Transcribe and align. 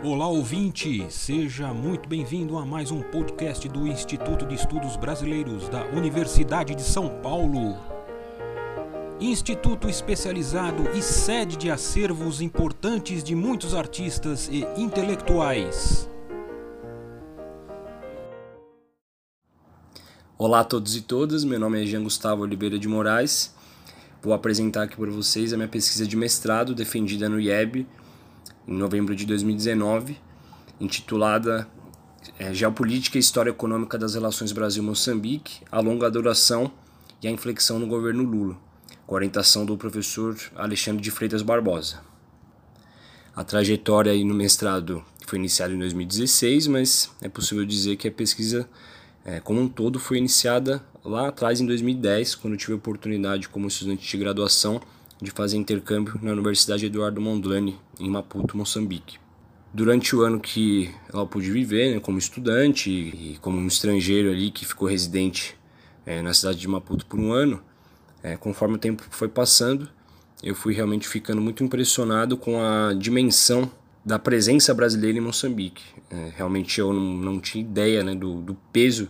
Olá 0.00 0.28
ouvinte, 0.28 1.04
seja 1.10 1.74
muito 1.74 2.08
bem-vindo 2.08 2.56
a 2.56 2.64
mais 2.64 2.92
um 2.92 3.02
podcast 3.02 3.68
do 3.68 3.84
Instituto 3.84 4.46
de 4.46 4.54
Estudos 4.54 4.96
Brasileiros 4.96 5.68
da 5.70 5.84
Universidade 5.86 6.72
de 6.76 6.82
São 6.82 7.20
Paulo. 7.20 7.76
Instituto 9.20 9.88
especializado 9.88 10.88
e 10.96 11.02
sede 11.02 11.56
de 11.56 11.68
acervos 11.68 12.40
importantes 12.40 13.24
de 13.24 13.34
muitos 13.34 13.74
artistas 13.74 14.48
e 14.52 14.64
intelectuais. 14.80 16.08
Olá 20.38 20.60
a 20.60 20.64
todos 20.64 20.94
e 20.94 21.00
todas, 21.00 21.42
meu 21.42 21.58
nome 21.58 21.82
é 21.82 21.86
Jean 21.86 22.04
Gustavo 22.04 22.42
Oliveira 22.42 22.78
de 22.78 22.86
Moraes. 22.86 23.52
Vou 24.22 24.32
apresentar 24.32 24.84
aqui 24.84 24.96
para 24.96 25.10
vocês 25.10 25.52
a 25.52 25.56
minha 25.56 25.68
pesquisa 25.68 26.06
de 26.06 26.16
mestrado 26.16 26.72
defendida 26.72 27.28
no 27.28 27.40
IEB 27.40 27.84
em 28.68 28.76
novembro 28.76 29.16
de 29.16 29.24
2019, 29.24 30.18
intitulada 30.78 31.66
é, 32.38 32.52
Geopolítica 32.52 33.16
e 33.16 33.20
História 33.20 33.48
Econômica 33.48 33.96
das 33.96 34.14
Relações 34.14 34.52
Brasil-Moçambique, 34.52 35.62
a 35.72 35.80
longa 35.80 36.10
duração 36.10 36.70
e 37.22 37.26
a 37.26 37.30
inflexão 37.30 37.78
no 37.78 37.86
governo 37.86 38.22
Lula, 38.22 38.58
com 39.06 39.14
orientação 39.14 39.64
do 39.64 39.74
professor 39.78 40.36
Alexandre 40.54 41.00
de 41.00 41.10
Freitas 41.10 41.40
Barbosa. 41.40 42.00
A 43.34 43.42
trajetória 43.42 44.12
no 44.22 44.34
mestrado 44.34 45.02
foi 45.26 45.38
iniciada 45.38 45.72
em 45.72 45.78
2016, 45.78 46.66
mas 46.66 47.10
é 47.22 47.28
possível 47.28 47.64
dizer 47.64 47.96
que 47.96 48.06
a 48.06 48.12
pesquisa 48.12 48.68
é, 49.24 49.40
como 49.40 49.62
um 49.62 49.68
todo 49.68 49.98
foi 49.98 50.18
iniciada 50.18 50.84
lá 51.02 51.28
atrás 51.28 51.58
em 51.58 51.66
2010, 51.66 52.34
quando 52.34 52.56
tive 52.56 52.74
a 52.74 52.76
oportunidade 52.76 53.48
como 53.48 53.66
estudante 53.66 54.06
de 54.06 54.18
graduação 54.18 54.78
de 55.20 55.30
fazer 55.30 55.56
intercâmbio 55.56 56.18
na 56.22 56.32
Universidade 56.32 56.86
Eduardo 56.86 57.20
Mondlane, 57.20 57.78
em 57.98 58.08
Maputo, 58.08 58.56
Moçambique. 58.56 59.18
Durante 59.72 60.14
o 60.14 60.22
ano 60.22 60.40
que 60.40 60.90
eu 61.12 61.26
pude 61.26 61.50
viver, 61.50 61.94
né, 61.94 62.00
como 62.00 62.18
estudante 62.18 62.90
e 62.90 63.38
como 63.40 63.58
um 63.58 63.66
estrangeiro 63.66 64.30
ali 64.30 64.50
que 64.50 64.64
ficou 64.64 64.88
residente 64.88 65.56
é, 66.06 66.22
na 66.22 66.32
cidade 66.32 66.58
de 66.58 66.68
Maputo 66.68 67.04
por 67.04 67.18
um 67.18 67.32
ano, 67.32 67.62
é, 68.22 68.36
conforme 68.36 68.76
o 68.76 68.78
tempo 68.78 69.04
foi 69.10 69.28
passando, 69.28 69.88
eu 70.42 70.54
fui 70.54 70.72
realmente 70.72 71.06
ficando 71.06 71.40
muito 71.40 71.62
impressionado 71.62 72.36
com 72.36 72.62
a 72.62 72.94
dimensão 72.94 73.70
da 74.04 74.18
presença 74.18 74.72
brasileira 74.72 75.18
em 75.18 75.20
Moçambique. 75.20 75.82
É, 76.10 76.32
realmente 76.36 76.80
eu 76.80 76.92
não, 76.92 77.14
não 77.16 77.40
tinha 77.40 77.62
ideia 77.62 78.02
né, 78.02 78.14
do, 78.14 78.40
do 78.40 78.54
peso 78.72 79.08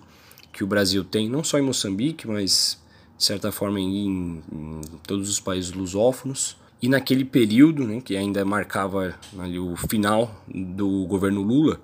que 0.52 0.64
o 0.64 0.66
Brasil 0.66 1.04
tem, 1.04 1.28
não 1.28 1.44
só 1.44 1.58
em 1.58 1.62
Moçambique, 1.62 2.26
mas 2.26 2.82
de 3.18 3.24
certa 3.24 3.50
forma 3.50 3.80
em, 3.80 4.40
em 4.50 4.80
todos 5.06 5.28
os 5.28 5.40
países 5.40 5.72
lusófonos. 5.72 6.56
E 6.80 6.88
naquele 6.88 7.24
período, 7.24 7.84
né, 7.84 8.00
que 8.00 8.16
ainda 8.16 8.44
marcava 8.44 9.18
ali 9.36 9.58
o 9.58 9.74
final 9.74 10.42
do 10.46 11.04
governo 11.06 11.42
Lula, 11.42 11.80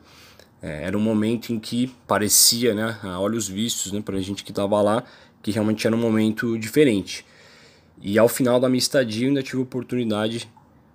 é, 0.62 0.84
era 0.84 0.96
um 0.96 1.00
momento 1.00 1.52
em 1.52 1.58
que 1.58 1.88
parecia, 2.06 2.72
né, 2.72 2.96
a 3.02 3.18
olhos 3.18 3.48
vistos, 3.48 3.90
né, 3.90 4.00
para 4.00 4.16
a 4.16 4.20
gente 4.20 4.44
que 4.44 4.52
estava 4.52 4.80
lá, 4.80 5.02
que 5.42 5.50
realmente 5.50 5.84
era 5.84 5.96
um 5.96 5.98
momento 5.98 6.56
diferente. 6.56 7.26
E 8.00 8.16
ao 8.18 8.28
final 8.28 8.60
da 8.60 8.68
minha 8.68 8.78
estadia, 8.78 9.24
eu 9.24 9.28
ainda 9.28 9.42
tive 9.42 9.58
a 9.58 9.62
oportunidade 9.62 10.48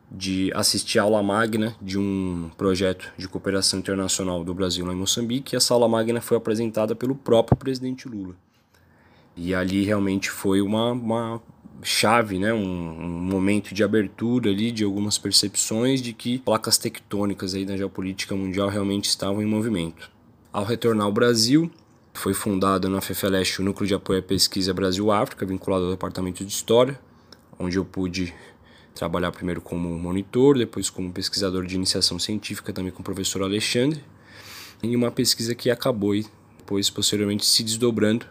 de 0.10 0.52
assistir 0.56 0.98
a 0.98 1.04
aula 1.04 1.22
magna 1.22 1.76
de 1.82 2.00
um 2.00 2.50
projeto 2.58 3.12
de 3.18 3.28
cooperação 3.28 3.78
internacional 3.80 4.44
do 4.44 4.54
Brasil 4.54 4.86
lá 4.86 4.94
em 4.94 4.96
Moçambique. 4.96 5.56
E 5.56 5.58
essa 5.58 5.74
aula 5.74 5.88
magna 5.88 6.22
foi 6.22 6.38
apresentada 6.38 6.96
pelo 6.96 7.14
próprio 7.14 7.58
presidente 7.58 8.08
Lula. 8.08 8.36
E 9.42 9.56
ali 9.56 9.86
realmente 9.86 10.30
foi 10.30 10.62
uma, 10.62 10.92
uma 10.92 11.42
chave, 11.82 12.38
né? 12.38 12.54
Um, 12.54 12.60
um, 12.60 13.08
momento 13.08 13.74
de 13.74 13.82
abertura 13.86 14.50
ali 14.50 14.70
de 14.70 14.84
algumas 14.84 15.18
percepções 15.18 16.02
de 16.02 16.12
que 16.12 16.40
placas 16.40 16.78
tectônicas 16.78 17.56
aí 17.56 17.64
da 17.64 17.78
geopolítica 17.78 18.36
mundial 18.36 18.68
realmente 18.68 19.06
estavam 19.06 19.42
em 19.42 19.46
movimento. 19.46 20.12
Ao 20.52 20.66
retornar 20.66 21.06
ao 21.06 21.14
Brasil, 21.14 21.72
foi 22.14 22.34
fundado 22.34 22.90
na 22.90 23.00
FEFELESH 23.00 23.60
o 23.60 23.64
Núcleo 23.64 23.88
de 23.88 23.94
Apoio 23.94 24.20
à 24.20 24.22
Pesquisa 24.22 24.74
Brasil-África, 24.74 25.46
vinculado 25.46 25.86
ao 25.86 25.92
Departamento 25.92 26.44
de 26.44 26.52
História, 26.52 27.00
onde 27.58 27.78
eu 27.78 27.86
pude 27.86 28.34
trabalhar 28.94 29.32
primeiro 29.32 29.62
como 29.62 29.88
monitor, 29.98 30.58
depois 30.58 30.90
como 30.90 31.14
pesquisador 31.14 31.66
de 31.66 31.76
iniciação 31.76 32.20
científica 32.20 32.74
também 32.74 32.92
com 32.92 33.00
o 33.00 33.06
professor 33.06 33.42
Alexandre, 33.42 34.04
em 34.84 34.98
uma 34.98 35.12
pesquisa 35.12 35.56
que 35.56 35.72
acabou 35.72 36.14
e 36.14 36.26
depois 36.58 36.90
posteriormente 36.90 37.46
se 37.46 37.64
desdobrando 37.64 38.26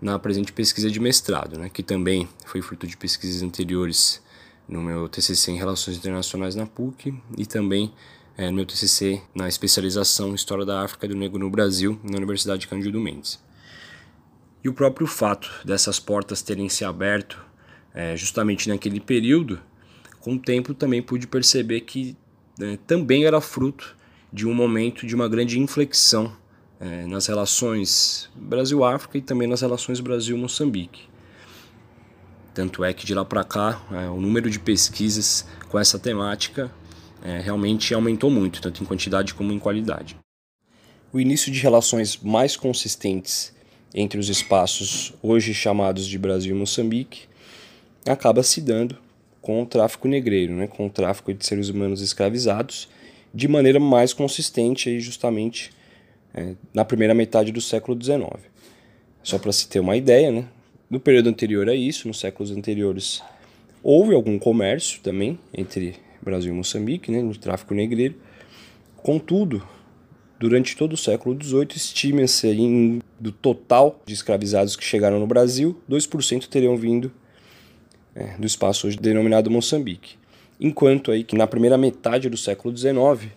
na 0.00 0.18
presente 0.18 0.52
pesquisa 0.52 0.90
de 0.90 1.00
mestrado, 1.00 1.58
né, 1.58 1.68
que 1.68 1.82
também 1.82 2.28
foi 2.44 2.60
fruto 2.60 2.86
de 2.86 2.96
pesquisas 2.96 3.42
anteriores 3.42 4.22
no 4.68 4.82
meu 4.82 5.08
TCC 5.08 5.52
em 5.52 5.56
Relações 5.56 5.96
Internacionais 5.96 6.54
na 6.54 6.66
PUC 6.66 7.14
e 7.36 7.46
também 7.46 7.92
é, 8.36 8.50
no 8.50 8.56
meu 8.56 8.66
TCC 8.66 9.22
na 9.34 9.48
especialização 9.48 10.34
História 10.34 10.64
da 10.64 10.82
África 10.82 11.08
do 11.08 11.14
Negro 11.14 11.38
no 11.38 11.48
Brasil 11.48 11.98
na 12.02 12.16
Universidade 12.16 12.66
Cândido 12.66 13.00
Mendes. 13.00 13.42
E 14.62 14.68
o 14.68 14.74
próprio 14.74 15.06
fato 15.06 15.50
dessas 15.64 16.00
portas 16.00 16.42
terem 16.42 16.68
se 16.68 16.84
aberto 16.84 17.40
é, 17.94 18.16
justamente 18.16 18.68
naquele 18.68 19.00
período, 19.00 19.60
com 20.20 20.34
o 20.34 20.38
tempo 20.38 20.74
também 20.74 21.00
pude 21.00 21.26
perceber 21.26 21.82
que 21.82 22.16
né, 22.58 22.78
também 22.86 23.24
era 23.24 23.40
fruto 23.40 23.96
de 24.32 24.46
um 24.46 24.52
momento 24.52 25.06
de 25.06 25.14
uma 25.14 25.28
grande 25.28 25.58
inflexão 25.58 26.36
é, 26.80 27.06
nas 27.06 27.26
relações 27.26 28.28
Brasil-África 28.34 29.18
e 29.18 29.22
também 29.22 29.48
nas 29.48 29.60
relações 29.60 30.00
Brasil-Moçambique. 30.00 31.02
Tanto 32.54 32.84
é 32.84 32.92
que 32.92 33.04
de 33.04 33.14
lá 33.14 33.24
para 33.24 33.44
cá 33.44 33.82
é, 33.92 34.08
o 34.08 34.20
número 34.20 34.50
de 34.50 34.58
pesquisas 34.58 35.46
com 35.68 35.78
essa 35.78 35.98
temática 35.98 36.70
é, 37.22 37.38
realmente 37.38 37.92
aumentou 37.92 38.30
muito, 38.30 38.60
tanto 38.60 38.82
em 38.82 38.86
quantidade 38.86 39.34
como 39.34 39.52
em 39.52 39.58
qualidade. 39.58 40.16
O 41.12 41.20
início 41.20 41.50
de 41.52 41.60
relações 41.60 42.18
mais 42.18 42.56
consistentes 42.56 43.54
entre 43.94 44.18
os 44.18 44.28
espaços 44.28 45.14
hoje 45.22 45.54
chamados 45.54 46.06
de 46.06 46.18
Brasil 46.18 46.54
e 46.54 46.58
Moçambique 46.58 47.26
acaba 48.06 48.42
se 48.42 48.60
dando 48.60 48.96
com 49.40 49.62
o 49.62 49.66
tráfico 49.66 50.08
negreiro, 50.08 50.54
né, 50.54 50.66
com 50.66 50.86
o 50.86 50.90
tráfico 50.90 51.32
de 51.32 51.46
seres 51.46 51.68
humanos 51.68 52.00
escravizados, 52.00 52.88
de 53.32 53.46
maneira 53.48 53.78
mais 53.78 54.12
consistente 54.12 54.98
justamente 54.98 55.70
é, 56.36 56.54
na 56.72 56.84
primeira 56.84 57.14
metade 57.14 57.50
do 57.50 57.60
século 57.60 58.00
XIX. 58.00 58.44
Só 59.22 59.38
para 59.38 59.50
se 59.52 59.68
ter 59.68 59.80
uma 59.80 59.96
ideia, 59.96 60.30
né? 60.30 60.46
no 60.88 61.00
período 61.00 61.28
anterior 61.28 61.68
a 61.68 61.74
isso, 61.74 62.06
nos 62.06 62.20
séculos 62.20 62.50
anteriores, 62.50 63.22
houve 63.82 64.14
algum 64.14 64.38
comércio 64.38 65.00
também 65.00 65.38
entre 65.52 65.96
Brasil 66.22 66.52
e 66.52 66.56
Moçambique, 66.56 67.10
né, 67.10 67.20
no 67.22 67.36
tráfico 67.36 67.74
negreiro. 67.74 68.14
Contudo, 68.96 69.66
durante 70.38 70.76
todo 70.76 70.92
o 70.92 70.96
século 70.96 71.36
XVIII, 71.40 71.68
estima-se 71.74 73.00
do 73.18 73.32
total 73.32 74.00
de 74.06 74.14
escravizados 74.14 74.76
que 74.76 74.84
chegaram 74.84 75.18
no 75.18 75.26
Brasil, 75.26 75.80
2% 75.90 76.46
teriam 76.46 76.76
vindo 76.76 77.12
é, 78.14 78.36
do 78.38 78.46
espaço 78.46 78.86
hoje 78.86 78.96
denominado 78.96 79.50
Moçambique. 79.50 80.16
Enquanto 80.58 81.10
aí 81.10 81.22
que 81.22 81.36
na 81.36 81.46
primeira 81.46 81.76
metade 81.76 82.30
do 82.30 82.36
século 82.36 82.76
XIX, 82.76 83.30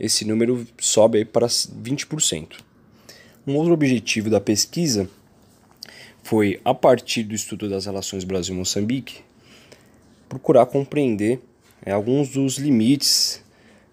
esse 0.00 0.24
número 0.24 0.66
sobe 0.80 1.24
para 1.24 1.46
20%. 1.46 2.54
Um 3.46 3.56
outro 3.56 3.74
objetivo 3.74 4.30
da 4.30 4.40
pesquisa 4.40 5.08
foi, 6.22 6.60
a 6.64 6.74
partir 6.74 7.22
do 7.22 7.34
estudo 7.34 7.68
das 7.68 7.84
relações 7.84 8.24
Brasil-Moçambique, 8.24 9.20
procurar 10.28 10.66
compreender 10.66 11.40
é, 11.84 11.92
alguns 11.92 12.30
dos 12.30 12.56
limites 12.56 13.42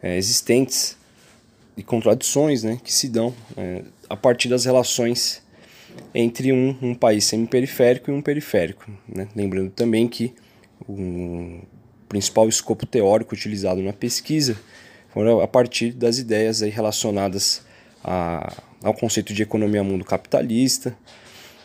é, 0.01 0.17
existentes 0.17 0.97
e 1.75 1.83
contradições 1.83 2.63
né, 2.63 2.79
que 2.83 2.93
se 2.93 3.09
dão 3.09 3.33
é, 3.55 3.83
a 4.09 4.15
partir 4.15 4.47
das 4.47 4.65
relações 4.65 5.41
entre 6.13 6.51
um, 6.53 6.75
um 6.81 6.95
país 6.95 7.25
semiperiférico 7.25 8.11
e 8.11 8.13
um 8.13 8.21
periférico. 8.21 8.89
Né? 9.07 9.27
Lembrando 9.35 9.71
também 9.71 10.07
que 10.07 10.33
o 10.87 11.61
principal 12.07 12.47
escopo 12.47 12.85
teórico 12.85 13.35
utilizado 13.35 13.81
na 13.81 13.93
pesquisa 13.93 14.57
a 15.41 15.47
partir 15.47 15.91
das 15.91 16.17
ideias 16.19 16.61
aí 16.61 16.69
relacionadas 16.69 17.65
a, 18.03 18.53
ao 18.83 18.93
conceito 18.93 19.33
de 19.33 19.43
economia 19.43 19.83
mundo 19.83 20.05
capitalista 20.05 20.97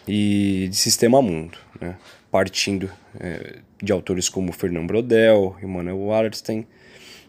e 0.06 0.68
de 0.70 0.76
sistema 0.76 1.20
mundo, 1.22 1.58
né? 1.80 1.96
partindo 2.30 2.90
é, 3.20 3.58
de 3.82 3.92
autores 3.92 4.28
como 4.28 4.52
Fernand 4.52 4.86
Brodel, 4.86 5.56
Emmanuel 5.62 5.98
Wallerstein, 5.98 6.66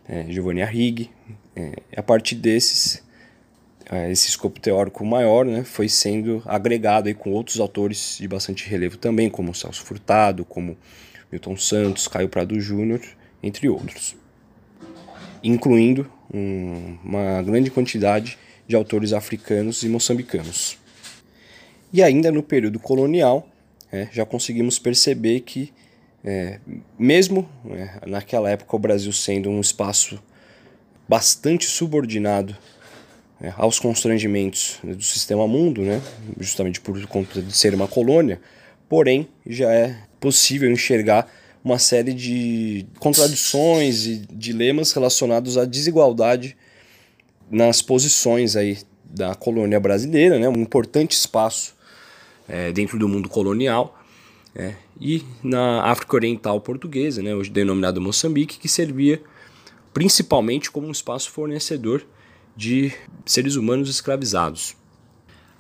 é, 0.08 0.26
Giovanni 0.30 0.62
Arrighi. 0.62 1.12
É, 1.56 1.74
a 1.96 2.02
partir 2.02 2.36
desses, 2.36 3.04
é, 3.92 4.12
esse 4.12 4.30
escopo 4.30 4.60
teórico 4.60 5.06
maior 5.06 5.46
né, 5.46 5.64
foi 5.64 5.90
sendo 5.90 6.42
agregado 6.46 7.08
aí 7.08 7.14
com 7.14 7.32
outros 7.32 7.60
autores 7.60 8.18
de 8.20 8.28
bastante 8.28 8.68
relevo 8.68 8.98
também, 8.98 9.30
como 9.30 9.54
Celso 9.54 9.84
Furtado, 9.84 10.46
como 10.46 10.78
Milton 11.32 11.58
Santos, 11.58 12.08
Caio 12.08 12.30
Prado 12.30 12.60
Júnior, 12.60 13.02
entre 13.42 13.68
outros 13.68 14.16
incluindo 15.44 16.10
um, 16.34 16.98
uma 17.04 17.42
grande 17.42 17.70
quantidade 17.70 18.38
de 18.68 18.76
autores 18.76 19.12
africanos 19.14 19.84
e 19.84 19.90
moçambicanos. 19.90 20.78
E 21.92 22.02
ainda 22.02 22.32
no 22.32 22.42
período 22.42 22.80
colonial, 22.80 23.48
é, 23.92 24.08
já 24.12 24.26
conseguimos 24.26 24.80
perceber 24.80 25.42
que, 25.42 25.72
é, 26.24 26.60
mesmo 26.98 27.48
é, 27.70 28.08
naquela 28.08 28.50
época, 28.50 28.76
o 28.76 28.80
Brasil 28.80 29.12
sendo 29.12 29.50
um 29.50 29.60
espaço 29.60 30.20
bastante 31.08 31.66
subordinado 31.66 32.58
né, 33.40 33.54
aos 33.58 33.78
constrangimentos 33.78 34.80
do 34.84 35.04
sistema 35.04 35.48
mundo, 35.48 35.82
né, 35.82 36.02
justamente 36.40 36.80
por 36.80 37.00
conta 37.06 37.42
de 37.42 37.56
ser 37.56 37.76
uma 37.76 37.88
colônia, 37.88 38.40
porém 38.90 39.28
já 39.46 39.72
é 39.72 39.96
possível 40.20 40.72
enxergar 40.72 41.30
uma 41.64 41.80
série 41.80 42.14
de 42.14 42.86
contradições 43.00 44.06
e 44.06 44.18
dilemas 44.32 44.92
relacionados 44.92 45.58
à 45.58 45.64
desigualdade 45.64 46.58
nas 47.50 47.82
posições 47.82 48.56
aí 48.56 48.78
da 49.06 49.36
colônia 49.36 49.80
brasileira, 49.80 50.40
né, 50.40 50.50
um 50.50 50.60
importante 50.60 51.12
espaço 51.12 51.76
é, 52.48 52.72
dentro 52.72 52.98
do 52.98 53.08
mundo 53.08 53.30
colonial, 53.30 53.98
é, 54.56 54.74
e 55.00 55.24
na 55.42 55.84
África 55.84 56.16
Oriental 56.16 56.60
Portuguesa, 56.60 57.22
né, 57.22 57.34
hoje 57.34 57.50
denominado 57.50 58.02
Moçambique, 58.02 58.60
que 58.60 58.68
servia 58.68 59.22
principalmente 59.94 60.70
como 60.72 60.88
um 60.88 60.92
espaço 60.92 61.32
fornecedor 61.32 62.06
de 62.56 62.92
seres 63.26 63.56
humanos 63.56 63.90
escravizados. 63.90 64.76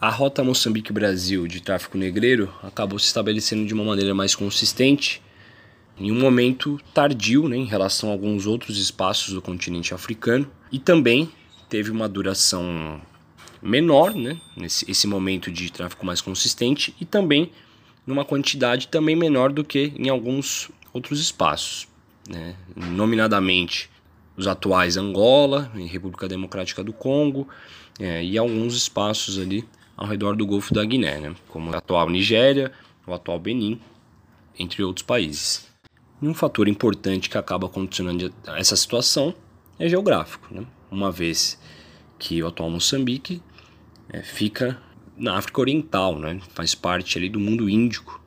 A 0.01 0.09
rota 0.09 0.43
Moçambique-Brasil 0.43 1.47
de 1.47 1.61
tráfico 1.61 1.97
negreiro 1.97 2.53
acabou 2.61 2.99
se 2.99 3.05
estabelecendo 3.05 3.65
de 3.65 3.73
uma 3.73 3.85
maneira 3.85 4.13
mais 4.13 4.35
consistente 4.35 5.21
em 5.97 6.11
um 6.11 6.19
momento 6.19 6.79
tardio 6.93 7.47
né, 7.47 7.55
em 7.55 7.65
relação 7.65 8.09
a 8.09 8.11
alguns 8.11 8.45
outros 8.45 8.77
espaços 8.77 9.33
do 9.33 9.41
continente 9.41 9.93
africano 9.93 10.49
e 10.71 10.79
também 10.79 11.29
teve 11.69 11.91
uma 11.91 12.09
duração 12.09 13.01
menor, 13.61 14.13
né, 14.13 14.39
nesse 14.57 14.89
esse 14.89 15.07
momento 15.07 15.51
de 15.51 15.71
tráfico 15.71 16.05
mais 16.05 16.19
consistente 16.19 16.95
e 16.99 17.05
também 17.05 17.51
numa 18.05 18.25
quantidade 18.25 18.87
também 18.87 19.15
menor 19.15 19.51
do 19.51 19.63
que 19.63 19.93
em 19.95 20.09
alguns 20.09 20.69
outros 20.91 21.19
espaços, 21.19 21.87
né, 22.27 22.55
nominadamente 22.75 23.89
os 24.35 24.47
atuais 24.47 24.97
Angola 24.97 25.71
República 25.75 26.27
Democrática 26.27 26.83
do 26.83 26.91
Congo 26.91 27.47
é, 27.99 28.23
e 28.23 28.37
alguns 28.37 28.75
espaços 28.75 29.37
ali 29.37 29.63
ao 29.95 30.07
redor 30.07 30.35
do 30.35 30.45
Golfo 30.45 30.73
da 30.73 30.83
Guiné, 30.83 31.19
né, 31.19 31.35
como 31.49 31.71
a 31.73 31.77
atual 31.77 32.09
Nigéria, 32.09 32.71
o 33.05 33.13
atual 33.13 33.39
Benin, 33.39 33.79
entre 34.57 34.83
outros 34.83 35.05
países. 35.05 35.72
E 36.21 36.27
um 36.27 36.33
fator 36.33 36.67
importante 36.67 37.29
que 37.29 37.37
acaba 37.37 37.67
condicionando 37.67 38.33
essa 38.47 38.75
situação 38.75 39.33
é 39.77 39.89
geográfico, 39.89 40.53
né? 40.53 40.65
uma 40.89 41.11
vez 41.11 41.59
que 42.17 42.41
o 42.41 42.47
atual 42.47 42.69
Moçambique 42.69 43.41
é, 44.09 44.21
fica 44.21 44.81
na 45.17 45.37
África 45.37 45.59
Oriental, 45.61 46.17
né? 46.17 46.39
faz 46.53 46.73
parte 46.73 47.17
ali 47.17 47.29
do 47.29 47.39
mundo 47.39 47.69
índico, 47.69 48.21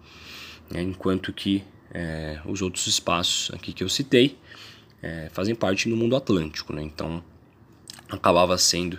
né? 0.70 0.82
enquanto 0.82 1.32
que 1.32 1.64
é, 1.90 2.40
os 2.44 2.60
outros 2.60 2.86
espaços 2.86 3.54
aqui 3.54 3.72
que 3.72 3.82
eu 3.82 3.88
citei 3.88 4.36
é, 5.02 5.30
fazem 5.32 5.54
parte 5.54 5.88
do 5.88 5.96
mundo 5.96 6.16
Atlântico. 6.16 6.72
Né? 6.72 6.82
Então 6.82 7.22
acabava 8.10 8.56
sendo 8.58 8.98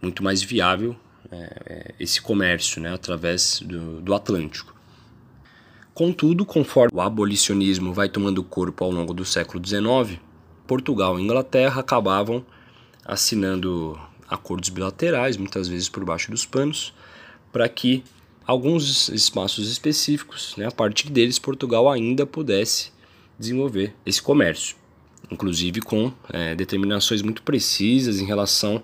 muito 0.00 0.22
mais 0.22 0.42
viável 0.42 0.96
é, 1.30 1.36
é, 1.66 1.94
esse 1.98 2.20
comércio 2.20 2.80
né? 2.80 2.92
através 2.92 3.60
do, 3.60 4.00
do 4.00 4.14
Atlântico. 4.14 4.74
Contudo, 6.00 6.46
conforme 6.46 6.96
o 6.96 7.00
abolicionismo 7.02 7.92
vai 7.92 8.08
tomando 8.08 8.42
corpo 8.42 8.82
ao 8.82 8.90
longo 8.90 9.12
do 9.12 9.22
século 9.22 9.62
XIX, 9.62 10.18
Portugal 10.66 11.20
e 11.20 11.22
Inglaterra 11.22 11.82
acabavam 11.82 12.42
assinando 13.04 14.00
acordos 14.26 14.70
bilaterais, 14.70 15.36
muitas 15.36 15.68
vezes 15.68 15.90
por 15.90 16.02
baixo 16.02 16.30
dos 16.30 16.46
panos, 16.46 16.94
para 17.52 17.68
que 17.68 18.02
alguns 18.46 19.10
espaços 19.10 19.70
específicos, 19.70 20.54
né, 20.56 20.68
a 20.68 20.70
partir 20.70 21.10
deles, 21.10 21.38
Portugal 21.38 21.86
ainda 21.90 22.24
pudesse 22.24 22.92
desenvolver 23.38 23.94
esse 24.06 24.22
comércio, 24.22 24.76
inclusive 25.30 25.82
com 25.82 26.10
é, 26.32 26.54
determinações 26.54 27.20
muito 27.20 27.42
precisas 27.42 28.20
em 28.20 28.24
relação 28.24 28.82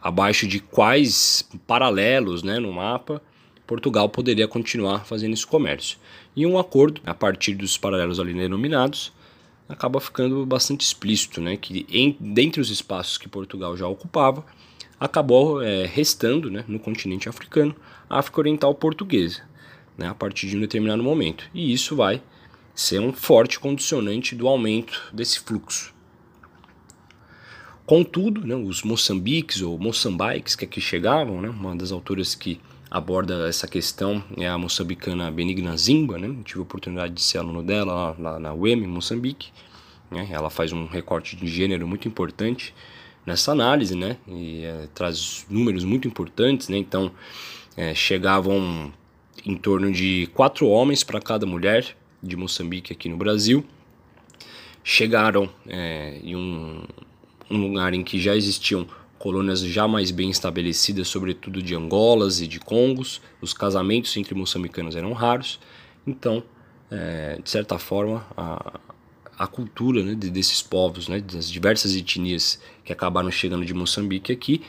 abaixo 0.00 0.48
de 0.48 0.58
quais 0.60 1.46
paralelos 1.66 2.42
né, 2.42 2.58
no 2.58 2.72
mapa 2.72 3.20
Portugal 3.66 4.08
poderia 4.08 4.46
continuar 4.46 5.04
fazendo 5.04 5.32
esse 5.34 5.46
comércio. 5.46 5.98
E 6.34 6.46
um 6.46 6.58
acordo, 6.58 7.00
a 7.04 7.14
partir 7.14 7.54
dos 7.54 7.76
paralelos 7.76 8.20
ali 8.20 8.32
denominados, 8.32 9.12
acaba 9.68 10.00
ficando 10.00 10.46
bastante 10.46 10.82
explícito, 10.82 11.40
né, 11.40 11.56
que 11.56 11.86
em, 11.90 12.16
dentre 12.20 12.60
os 12.60 12.70
espaços 12.70 13.18
que 13.18 13.28
Portugal 13.28 13.76
já 13.76 13.86
ocupava, 13.88 14.44
acabou 14.98 15.60
é, 15.60 15.84
restando 15.86 16.50
né, 16.50 16.64
no 16.68 16.78
continente 16.78 17.28
africano 17.28 17.74
a 18.08 18.18
África 18.18 18.40
Oriental 18.40 18.74
Portuguesa, 18.74 19.42
né, 19.98 20.08
a 20.08 20.14
partir 20.14 20.48
de 20.48 20.56
um 20.56 20.60
determinado 20.60 21.02
momento. 21.02 21.44
E 21.52 21.72
isso 21.72 21.96
vai 21.96 22.22
ser 22.74 23.00
um 23.00 23.12
forte 23.12 23.58
condicionante 23.58 24.34
do 24.34 24.46
aumento 24.46 25.10
desse 25.12 25.40
fluxo. 25.40 25.92
Contudo, 27.84 28.46
né, 28.46 28.54
os 28.54 28.82
moçambiques 28.82 29.62
ou 29.62 29.78
moçambiques 29.78 30.54
que 30.54 30.64
aqui 30.64 30.80
chegavam, 30.80 31.40
né, 31.40 31.48
uma 31.48 31.74
das 31.74 31.90
autoras 31.90 32.34
que 32.34 32.60
aborda 32.90 33.48
essa 33.48 33.66
questão 33.66 34.22
é 34.36 34.48
a 34.48 34.56
moçambicana 34.56 35.30
Benigna 35.30 35.76
Zimba, 35.76 36.18
né? 36.18 36.34
tive 36.44 36.60
a 36.60 36.62
oportunidade 36.62 37.14
de 37.14 37.22
ser 37.22 37.38
aluno 37.38 37.62
dela 37.62 37.92
lá, 37.92 38.16
lá 38.18 38.38
na 38.38 38.54
UEM, 38.54 38.86
Moçambique. 38.86 39.50
Né? 40.10 40.28
Ela 40.30 40.50
faz 40.50 40.72
um 40.72 40.86
recorte 40.86 41.36
de 41.36 41.46
gênero 41.46 41.86
muito 41.86 42.06
importante 42.06 42.74
nessa 43.24 43.50
análise, 43.50 43.96
né? 43.96 44.16
E 44.28 44.62
é, 44.62 44.88
traz 44.94 45.44
números 45.50 45.82
muito 45.82 46.06
importantes, 46.06 46.68
né? 46.68 46.78
Então, 46.78 47.10
é, 47.76 47.92
chegavam 47.92 48.92
em 49.44 49.56
torno 49.56 49.90
de 49.90 50.28
quatro 50.32 50.68
homens 50.68 51.02
para 51.02 51.20
cada 51.20 51.44
mulher 51.44 51.96
de 52.22 52.36
Moçambique 52.36 52.92
aqui 52.92 53.08
no 53.08 53.16
Brasil. 53.16 53.64
Chegaram 54.84 55.50
é, 55.66 56.20
em 56.22 56.36
um, 56.36 56.84
um 57.50 57.58
lugar 57.58 57.92
em 57.92 58.04
que 58.04 58.20
já 58.20 58.36
existiam 58.36 58.86
colônias 59.26 59.58
já 59.58 59.88
mais 59.88 60.12
bem 60.12 60.30
estabelecidas, 60.30 61.08
sobretudo 61.08 61.60
de 61.60 61.74
Angolas 61.74 62.40
e 62.40 62.46
de 62.46 62.60
Congos. 62.60 63.20
Os 63.42 63.52
casamentos 63.52 64.16
entre 64.16 64.36
moçambicanos 64.36 64.94
eram 64.94 65.12
raros, 65.12 65.58
então, 66.06 66.44
é, 66.88 67.36
de 67.42 67.50
certa 67.50 67.76
forma, 67.76 68.24
a, 68.36 68.78
a 69.36 69.48
cultura 69.48 70.04
né, 70.04 70.14
desses 70.14 70.62
povos, 70.62 71.08
né, 71.08 71.18
das 71.18 71.50
diversas 71.50 71.96
etnias 71.96 72.60
que 72.84 72.92
acabaram 72.92 73.28
chegando 73.28 73.66
de 73.66 73.74
Moçambique 73.74 74.30
aqui, 74.30 74.62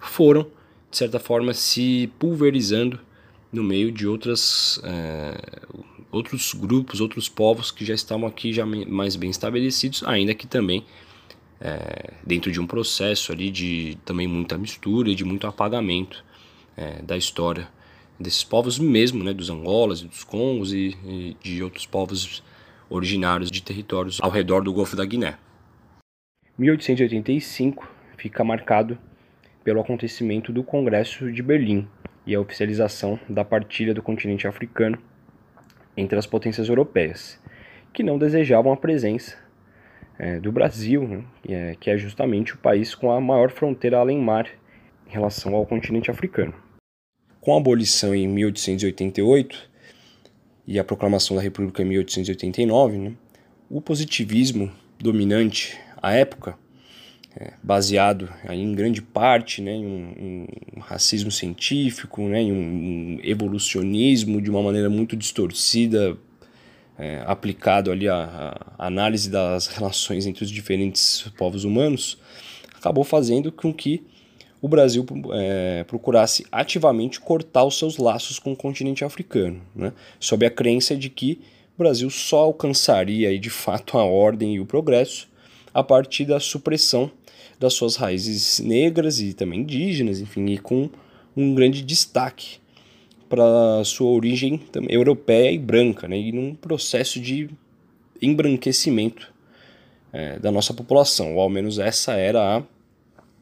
foram, 0.00 0.42
de 0.90 0.96
certa 0.96 1.20
forma, 1.20 1.54
se 1.54 2.10
pulverizando 2.18 2.98
no 3.52 3.62
meio 3.62 3.92
de 3.92 4.08
outras, 4.08 4.80
é, 4.82 5.40
outros 6.10 6.52
grupos, 6.52 7.00
outros 7.00 7.28
povos 7.28 7.70
que 7.70 7.84
já 7.84 7.94
estavam 7.94 8.26
aqui 8.26 8.52
já 8.52 8.66
mais 8.66 9.14
bem 9.14 9.30
estabelecidos, 9.30 10.02
ainda 10.04 10.34
que 10.34 10.48
também 10.48 10.84
é, 11.60 12.14
dentro 12.24 12.50
de 12.50 12.60
um 12.60 12.66
processo 12.66 13.32
ali 13.32 13.50
de 13.50 13.98
também 14.04 14.26
muita 14.26 14.56
mistura 14.56 15.10
e 15.10 15.14
de 15.14 15.24
muito 15.24 15.46
apagamento 15.46 16.24
é, 16.76 17.02
da 17.02 17.16
história 17.16 17.68
desses 18.18 18.44
povos 18.44 18.78
mesmo, 18.78 19.22
né, 19.24 19.32
dos 19.32 19.50
Angolas 19.50 20.00
e 20.00 20.06
dos 20.06 20.24
Congos 20.24 20.72
e, 20.72 20.96
e 21.04 21.36
de 21.42 21.62
outros 21.62 21.86
povos 21.86 22.42
originários 22.88 23.50
de 23.50 23.62
territórios 23.62 24.18
ao 24.20 24.30
redor 24.30 24.62
do 24.62 24.72
Golfo 24.72 24.96
da 24.96 25.04
Guiné. 25.04 25.38
1885 26.58 27.88
fica 28.16 28.44
marcado 28.44 28.98
pelo 29.64 29.80
acontecimento 29.80 30.52
do 30.52 30.62
Congresso 30.62 31.30
de 31.32 31.42
Berlim 31.42 31.86
e 32.26 32.34
a 32.34 32.40
oficialização 32.40 33.18
da 33.28 33.44
partilha 33.44 33.94
do 33.94 34.02
continente 34.02 34.46
africano 34.46 34.98
entre 35.96 36.18
as 36.18 36.26
potências 36.26 36.68
europeias, 36.68 37.40
que 37.92 38.02
não 38.02 38.18
desejavam 38.18 38.72
a 38.72 38.76
presença 38.76 39.36
é, 40.20 40.38
do 40.38 40.52
Brasil, 40.52 41.08
né, 41.08 41.24
é, 41.48 41.76
que 41.80 41.88
é 41.88 41.96
justamente 41.96 42.52
o 42.52 42.58
país 42.58 42.94
com 42.94 43.10
a 43.10 43.18
maior 43.18 43.50
fronteira 43.50 43.96
além-mar 43.96 44.46
em 45.08 45.12
relação 45.12 45.54
ao 45.54 45.64
continente 45.64 46.10
africano. 46.10 46.52
Com 47.40 47.54
a 47.54 47.56
abolição 47.56 48.14
em 48.14 48.28
1888 48.28 49.70
e 50.66 50.78
a 50.78 50.84
proclamação 50.84 51.34
da 51.34 51.42
República 51.42 51.82
em 51.82 51.86
1889, 51.86 52.98
né, 52.98 53.12
o 53.70 53.80
positivismo 53.80 54.70
dominante 54.98 55.78
à 56.02 56.12
época, 56.12 56.54
é, 57.34 57.54
baseado 57.62 58.28
em 58.50 58.74
grande 58.74 59.00
parte 59.00 59.62
né, 59.62 59.72
em 59.72 59.86
um, 59.86 60.46
um 60.76 60.80
racismo 60.80 61.30
científico, 61.30 62.20
né, 62.28 62.42
em 62.42 62.52
um, 62.52 62.56
um 62.56 63.20
evolucionismo 63.22 64.42
de 64.42 64.50
uma 64.50 64.62
maneira 64.62 64.90
muito 64.90 65.16
distorcida 65.16 66.18
é, 67.00 67.22
aplicado 67.26 67.90
ali 67.90 68.06
a, 68.08 68.54
a, 68.78 68.86
análise 68.86 69.30
das 69.30 69.66
relações 69.66 70.26
entre 70.26 70.44
os 70.44 70.50
diferentes 70.50 71.24
povos 71.38 71.64
humanos, 71.64 72.18
acabou 72.76 73.04
fazendo 73.04 73.50
com 73.50 73.72
que 73.72 74.04
o 74.60 74.68
Brasil 74.68 75.06
é, 75.32 75.84
procurasse 75.84 76.44
ativamente 76.52 77.18
cortar 77.18 77.64
os 77.64 77.78
seus 77.78 77.96
laços 77.96 78.38
com 78.38 78.52
o 78.52 78.56
continente 78.56 79.02
africano, 79.02 79.62
né, 79.74 79.94
sob 80.18 80.44
a 80.44 80.50
crença 80.50 80.94
de 80.94 81.08
que 81.08 81.40
o 81.74 81.78
Brasil 81.78 82.10
só 82.10 82.40
alcançaria 82.40 83.36
de 83.38 83.48
fato 83.48 83.96
a 83.96 84.04
ordem 84.04 84.56
e 84.56 84.60
o 84.60 84.66
progresso 84.66 85.26
a 85.72 85.82
partir 85.82 86.26
da 86.26 86.38
supressão 86.38 87.10
das 87.58 87.72
suas 87.72 87.96
raízes 87.96 88.60
negras 88.60 89.20
e 89.20 89.32
também 89.32 89.60
indígenas, 89.60 90.20
enfim, 90.20 90.46
e 90.46 90.58
com 90.58 90.90
um 91.34 91.54
grande 91.54 91.82
destaque 91.82 92.58
para 93.30 93.84
sua 93.84 94.10
origem 94.10 94.60
europeia 94.88 95.52
e 95.52 95.58
branca, 95.58 96.08
né, 96.08 96.18
e 96.18 96.32
num 96.32 96.52
processo 96.52 97.20
de 97.20 97.48
embranquecimento 98.20 99.32
é, 100.12 100.36
da 100.40 100.50
nossa 100.50 100.74
população, 100.74 101.36
ou 101.36 101.40
ao 101.40 101.48
menos 101.48 101.78
essa 101.78 102.14
era 102.14 102.58
a 102.58 102.62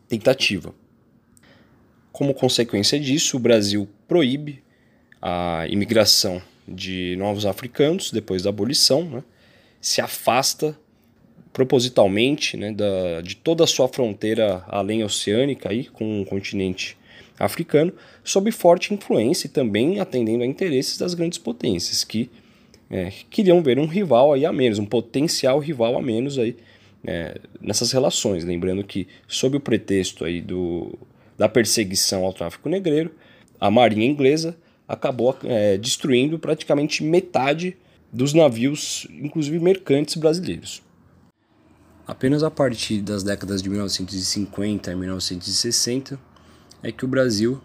tentativa. 0.07 0.75
Como 2.13 2.35
consequência 2.35 3.01
disso, 3.01 3.39
o 3.39 3.41
Brasil 3.41 3.89
proíbe 4.07 4.63
a 5.23 5.67
imigração 5.71 6.43
de 6.67 7.17
novos 7.17 7.47
africanos 7.47 8.13
depois 8.13 8.43
da 8.43 8.51
abolição, 8.51 9.05
né? 9.05 9.25
se 9.81 10.03
afasta 10.03 10.79
propositalmente 11.51 12.59
né, 12.59 12.73
da, 12.73 13.23
de 13.23 13.37
toda 13.37 13.65
a 13.65 13.67
sua 13.67 13.89
fronteira 13.89 14.63
além 14.69 15.03
oceânica 15.03 15.71
aí, 15.71 15.87
com 15.87 16.21
o 16.21 16.27
continente 16.27 16.98
africano, 17.39 17.93
sob 18.25 18.51
forte 18.51 18.93
influência 18.93 19.47
e 19.47 19.51
também 19.51 20.01
atendendo 20.01 20.43
a 20.43 20.47
interesses 20.47 20.99
das 20.99 21.15
grandes 21.15 21.39
potências, 21.39 22.05
que 22.05 22.31
é, 22.91 23.13
queriam 23.31 23.63
ver 23.63 23.79
um 23.79 23.87
rival 23.87 24.33
aí 24.33 24.47
a 24.47 24.53
menos, 24.53 24.79
um 24.79 24.87
potencial 24.87 25.59
rival 25.59 25.97
a 25.97 26.03
menos 26.03 26.39
aí 26.39 26.57
é, 27.05 27.39
nessas 27.61 27.93
relações. 27.93 28.45
Lembrando 28.45 28.83
que, 28.83 29.07
sob 29.27 29.57
o 29.57 29.61
pretexto 29.61 30.25
aí 30.25 30.41
do, 30.41 30.99
da 31.37 31.49
perseguição 31.49 32.25
ao 32.25 32.33
tráfico 32.33 32.69
negreiro, 32.69 33.13
a 33.61 33.71
marinha 33.71 34.07
inglesa 34.07 34.57
acabou 34.87 35.37
é, 35.45 35.77
destruindo 35.77 36.39
praticamente 36.39 37.05
metade 37.05 37.77
dos 38.11 38.33
navios, 38.33 39.07
inclusive 39.11 39.59
mercantes 39.59 40.15
brasileiros. 40.17 40.83
Apenas 42.07 42.43
a 42.43 42.51
partir 42.51 43.03
das 43.03 43.23
décadas 43.23 43.61
de 43.61 43.69
1950 43.69 44.91
e 44.91 44.97
1960 44.97 46.19
é 46.83 46.93
que 46.93 47.05
o 47.05 47.09
Brasil 47.09 47.61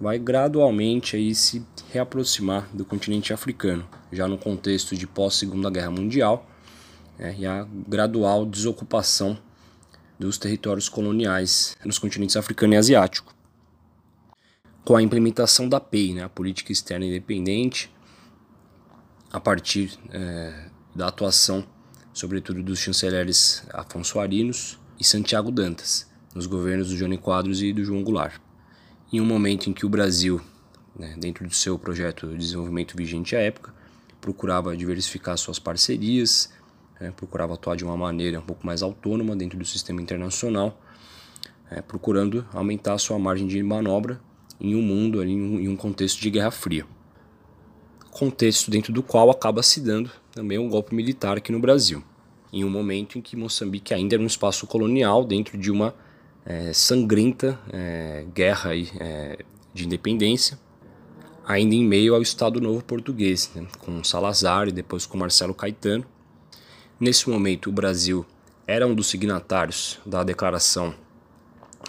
vai 0.00 0.18
gradualmente 0.18 1.16
aí 1.16 1.34
se 1.34 1.64
reaproximar 1.92 2.68
do 2.72 2.84
continente 2.84 3.32
africano, 3.32 3.88
já 4.12 4.26
no 4.26 4.36
contexto 4.36 4.96
de 4.96 5.06
pós-Segunda 5.06 5.70
Guerra 5.70 5.90
Mundial 5.90 6.48
é, 7.18 7.34
e 7.34 7.46
a 7.46 7.66
gradual 7.86 8.44
desocupação 8.44 9.38
dos 10.18 10.38
territórios 10.38 10.88
coloniais 10.88 11.76
nos 11.84 11.98
continentes 11.98 12.36
africano 12.36 12.74
e 12.74 12.76
asiático. 12.76 13.34
Com 14.84 14.96
a 14.96 15.02
implementação 15.02 15.68
da 15.68 15.80
PEI, 15.80 16.14
né, 16.14 16.24
a 16.24 16.28
Política 16.28 16.72
Externa 16.72 17.06
Independente, 17.06 17.90
a 19.32 19.40
partir 19.40 19.98
é, 20.10 20.68
da 20.94 21.08
atuação, 21.08 21.66
sobretudo 22.12 22.62
dos 22.62 22.78
chanceleres 22.78 23.64
Afonso 23.72 24.20
Arinos 24.20 24.78
e 25.00 25.04
Santiago 25.04 25.50
Dantas, 25.50 26.10
nos 26.34 26.46
governos 26.46 26.90
do 26.90 26.96
Jânio 26.96 27.18
Quadros 27.18 27.62
e 27.62 27.72
do 27.72 27.84
João 27.84 28.02
Goulart 28.02 28.43
em 29.14 29.20
um 29.20 29.24
momento 29.24 29.70
em 29.70 29.72
que 29.72 29.86
o 29.86 29.88
Brasil, 29.88 30.40
né, 30.98 31.14
dentro 31.16 31.46
do 31.46 31.54
seu 31.54 31.78
projeto 31.78 32.26
de 32.30 32.36
desenvolvimento 32.36 32.96
vigente 32.96 33.36
à 33.36 33.38
época, 33.38 33.72
procurava 34.20 34.76
diversificar 34.76 35.38
suas 35.38 35.56
parcerias, 35.56 36.52
né, 37.00 37.12
procurava 37.16 37.54
atuar 37.54 37.76
de 37.76 37.84
uma 37.84 37.96
maneira 37.96 38.40
um 38.40 38.42
pouco 38.42 38.66
mais 38.66 38.82
autônoma 38.82 39.36
dentro 39.36 39.56
do 39.56 39.64
sistema 39.64 40.02
internacional, 40.02 40.80
é, 41.70 41.80
procurando 41.80 42.44
aumentar 42.52 42.94
a 42.94 42.98
sua 42.98 43.16
margem 43.16 43.46
de 43.46 43.62
manobra 43.62 44.20
em 44.60 44.74
um 44.74 44.82
mundo, 44.82 45.20
ali, 45.20 45.32
em 45.32 45.68
um 45.68 45.76
contexto 45.76 46.20
de 46.20 46.30
Guerra 46.30 46.50
Fria. 46.50 46.84
Contexto 48.10 48.68
dentro 48.68 48.92
do 48.92 49.02
qual 49.02 49.30
acaba 49.30 49.62
se 49.62 49.80
dando 49.80 50.10
também 50.32 50.58
um 50.58 50.68
golpe 50.68 50.92
militar 50.92 51.36
aqui 51.36 51.52
no 51.52 51.60
Brasil, 51.60 52.02
em 52.52 52.64
um 52.64 52.70
momento 52.70 53.16
em 53.16 53.20
que 53.20 53.36
Moçambique 53.36 53.94
ainda 53.94 54.16
era 54.16 54.22
um 54.22 54.26
espaço 54.26 54.66
colonial 54.66 55.24
dentro 55.24 55.56
de 55.56 55.70
uma 55.70 55.94
é, 56.44 56.72
sangrenta 56.72 57.58
é, 57.72 58.26
guerra 58.34 58.70
aí, 58.70 58.90
é, 59.00 59.38
de 59.72 59.86
independência, 59.86 60.58
ainda 61.46 61.74
em 61.74 61.84
meio 61.84 62.14
ao 62.14 62.22
Estado 62.22 62.60
Novo 62.60 62.84
Português, 62.84 63.50
né, 63.54 63.66
com 63.78 64.04
Salazar 64.04 64.68
e 64.68 64.72
depois 64.72 65.06
com 65.06 65.16
Marcelo 65.16 65.54
Caetano. 65.54 66.04
Nesse 67.00 67.28
momento, 67.28 67.70
o 67.70 67.72
Brasil 67.72 68.24
era 68.66 68.86
um 68.86 68.94
dos 68.94 69.08
signatários 69.08 69.98
da 70.06 70.22
declaração 70.22 70.94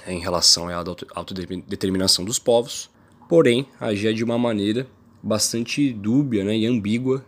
em 0.08 0.20
relação 0.20 0.68
à 0.68 0.84
autodeterminação 1.16 2.26
dos 2.26 2.40
povos, 2.40 2.90
porém 3.30 3.68
agia 3.80 4.14
de 4.14 4.24
uma 4.24 4.38
maneira 4.38 4.88
bastante 5.22 5.92
dúbia 5.92 6.44
né, 6.44 6.56
e 6.56 6.66
ambígua 6.66 7.26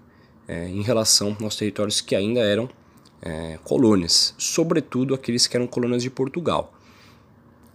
é, 0.47 0.67
em 0.67 0.81
relação 0.81 1.35
aos 1.41 1.55
territórios 1.55 2.01
que 2.01 2.15
ainda 2.15 2.39
eram 2.39 2.69
é, 3.21 3.57
colônias, 3.63 4.33
sobretudo 4.37 5.13
aqueles 5.13 5.47
que 5.47 5.57
eram 5.57 5.65
colônias 5.65 6.03
de 6.03 6.09
Portugal 6.09 6.76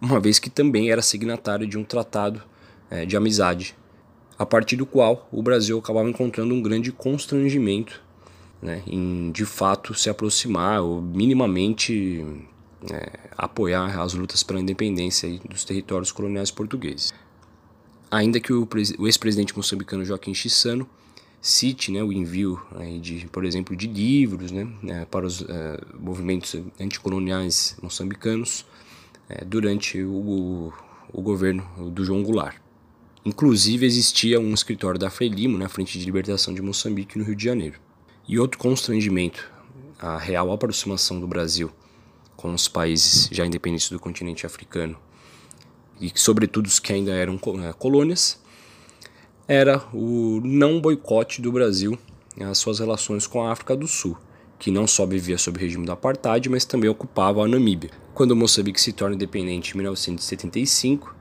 uma 0.02 0.18
vez 0.18 0.40
que 0.40 0.50
também 0.50 0.90
era 0.90 1.00
signatário 1.00 1.64
de 1.64 1.78
um 1.78 1.84
tratado 1.84 2.42
é, 2.90 3.06
de 3.06 3.16
amizade, 3.16 3.76
a 4.36 4.44
partir 4.44 4.74
do 4.74 4.84
qual 4.84 5.28
o 5.30 5.40
Brasil 5.40 5.78
acabava 5.78 6.10
encontrando 6.10 6.52
um 6.52 6.60
grande 6.60 6.90
constrangimento 6.90 8.02
né, 8.60 8.82
em 8.86 9.30
de 9.30 9.44
fato 9.44 9.94
se 9.94 10.10
aproximar 10.10 10.80
ou 10.82 11.00
minimamente 11.00 12.26
é, 12.90 13.10
apoiar 13.38 14.00
as 14.00 14.12
lutas 14.14 14.42
pela 14.42 14.60
independência 14.60 15.28
dos 15.48 15.64
territórios 15.64 16.10
coloniais 16.10 16.50
portugueses. 16.50 17.14
Ainda 18.10 18.40
que 18.40 18.52
o, 18.52 18.68
ex-presidente 19.06 19.56
moçambicano 19.56 20.04
Joaquim 20.04 20.34
Chissano 20.34 20.88
cite 21.40 21.92
né, 21.92 22.02
o 22.02 22.12
envio 22.12 22.60
de, 23.00 23.26
por 23.32 23.44
exemplo, 23.44 23.74
de 23.76 23.86
livros 23.86 24.50
né, 24.50 24.68
né 24.82 25.06
para 25.10 25.26
os 25.26 25.42
é, 25.42 25.80
movimentos 25.98 26.56
anticoloniais 26.80 27.76
moçambicanos, 27.80 28.66
é, 29.32 29.44
durante 29.44 30.02
o, 30.02 30.72
o 31.10 31.22
governo 31.22 31.90
do 31.90 32.04
João 32.04 32.22
Goulart. 32.22 32.56
Inclusive 33.24 33.86
existia 33.86 34.38
um 34.38 34.52
escritório 34.52 34.98
da 34.98 35.08
Frelimo 35.08 35.56
na 35.56 35.68
Frente 35.68 35.98
de 35.98 36.04
Libertação 36.04 36.52
de 36.52 36.60
Moçambique, 36.60 37.18
no 37.18 37.24
Rio 37.24 37.36
de 37.36 37.44
Janeiro. 37.44 37.80
E 38.28 38.38
outro 38.38 38.58
constrangimento, 38.58 39.50
a 39.98 40.18
real 40.18 40.52
aproximação 40.52 41.18
do 41.18 41.26
Brasil 41.26 41.70
com 42.36 42.52
os 42.52 42.68
países 42.68 43.28
já 43.30 43.46
independentes 43.46 43.88
do 43.88 44.00
continente 44.00 44.44
africano, 44.44 44.96
e 46.00 46.10
sobretudo 46.14 46.66
os 46.66 46.80
que 46.80 46.92
ainda 46.92 47.12
eram 47.12 47.38
é, 47.64 47.72
colônias, 47.72 48.40
era 49.46 49.82
o 49.94 50.40
não 50.42 50.80
boicote 50.80 51.40
do 51.40 51.52
Brasil 51.52 51.96
às 52.40 52.58
suas 52.58 52.80
relações 52.80 53.26
com 53.26 53.44
a 53.44 53.52
África 53.52 53.76
do 53.76 53.86
Sul 53.86 54.18
que 54.62 54.70
não 54.70 54.86
só 54.86 55.04
vivia 55.04 55.36
sob 55.36 55.58
o 55.58 55.60
regime 55.60 55.84
do 55.84 55.90
apartheid, 55.90 56.48
mas 56.48 56.64
também 56.64 56.88
ocupava 56.88 57.44
a 57.44 57.48
Namíbia. 57.48 57.90
Quando 58.14 58.36
Moçambique 58.36 58.80
se 58.80 58.92
torna 58.92 59.16
independente 59.16 59.72
em 59.72 59.76
1975, 59.78 61.12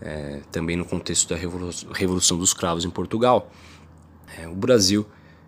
é, 0.00 0.40
também 0.50 0.76
no 0.76 0.84
contexto 0.84 1.28
da 1.28 1.36
Revolução 1.36 2.36
dos 2.36 2.52
Cravos 2.52 2.84
em 2.84 2.90
Portugal, 2.90 3.48
é, 4.36 4.48
o 4.48 4.56
Brasil, 4.56 5.06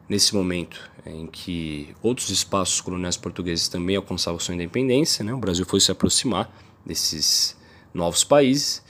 nesse 0.09 0.33
momento 0.33 0.89
em 1.05 1.27
que 1.27 1.93
outros 2.01 2.31
espaços 2.31 2.81
coloniais 2.81 3.17
portugueses 3.17 3.67
também 3.67 3.97
alcançavam 3.97 4.39
sua 4.39 4.55
independência, 4.55 5.25
né, 5.25 5.35
o 5.35 5.39
Brasil 5.39 5.67
foi 5.67 5.81
se 5.81 5.91
aproximar 5.91 6.49
desses 6.87 7.57
novos 7.93 8.23
países 8.23 8.81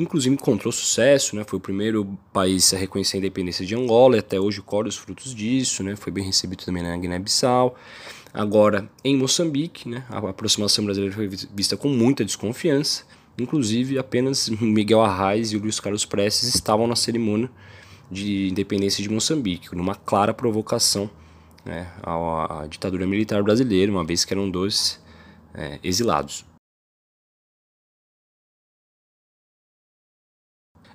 inclusive 0.00 0.34
encontrou 0.34 0.72
sucesso, 0.72 1.36
né? 1.36 1.44
Foi 1.46 1.58
o 1.58 1.60
primeiro 1.60 2.18
país 2.32 2.72
a 2.72 2.76
reconhecer 2.76 3.16
a 3.16 3.18
independência 3.18 3.64
de 3.64 3.74
Angola 3.74 4.16
e 4.16 4.18
até 4.18 4.40
hoje 4.40 4.62
colhe 4.62 4.88
os 4.88 4.96
frutos 4.96 5.34
disso, 5.34 5.82
né? 5.82 5.94
Foi 5.94 6.12
bem 6.12 6.24
recebido 6.24 6.64
também 6.64 6.82
na 6.82 6.96
Guiné-Bissau. 6.96 7.76
Agora, 8.32 8.88
em 9.04 9.16
Moçambique, 9.16 9.88
né, 9.88 10.04
a 10.08 10.18
aproximação 10.18 10.84
brasileira 10.84 11.14
foi 11.14 11.28
vista 11.28 11.76
com 11.76 11.88
muita 11.88 12.24
desconfiança. 12.24 13.04
Inclusive, 13.36 13.98
apenas 13.98 14.48
Miguel 14.48 15.02
Arraes 15.02 15.52
e 15.52 15.58
Luiz 15.58 15.80
Carlos 15.80 16.04
Prestes 16.04 16.54
estavam 16.54 16.86
na 16.86 16.96
cerimônia 16.96 17.50
de 18.10 18.48
independência 18.48 19.02
de 19.02 19.08
Moçambique, 19.08 19.74
numa 19.74 19.94
clara 19.94 20.32
provocação 20.32 21.10
né, 21.64 21.88
à, 22.02 22.62
à 22.62 22.66
ditadura 22.66 23.06
militar 23.06 23.42
brasileira, 23.42 23.90
uma 23.90 24.04
vez 24.04 24.24
que 24.24 24.32
eram 24.32 24.48
dois 24.48 25.00
é, 25.54 25.78
exilados. 25.82 26.44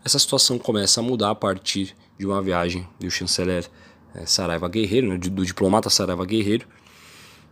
Essa 0.06 0.20
situação 0.20 0.60
começa 0.60 1.00
a 1.00 1.04
mudar 1.04 1.32
a 1.32 1.36
partir 1.36 1.96
de 2.16 2.28
uma 2.28 2.40
viagem 2.40 2.88
do 3.00 3.10
chanceler 3.10 3.68
é, 4.14 4.24
Saraiva 4.24 4.70
Guerreiro, 4.70 5.08
né, 5.08 5.18
do 5.18 5.44
diplomata 5.44 5.90
Saraiva 5.90 6.24
Guerreiro, 6.24 6.68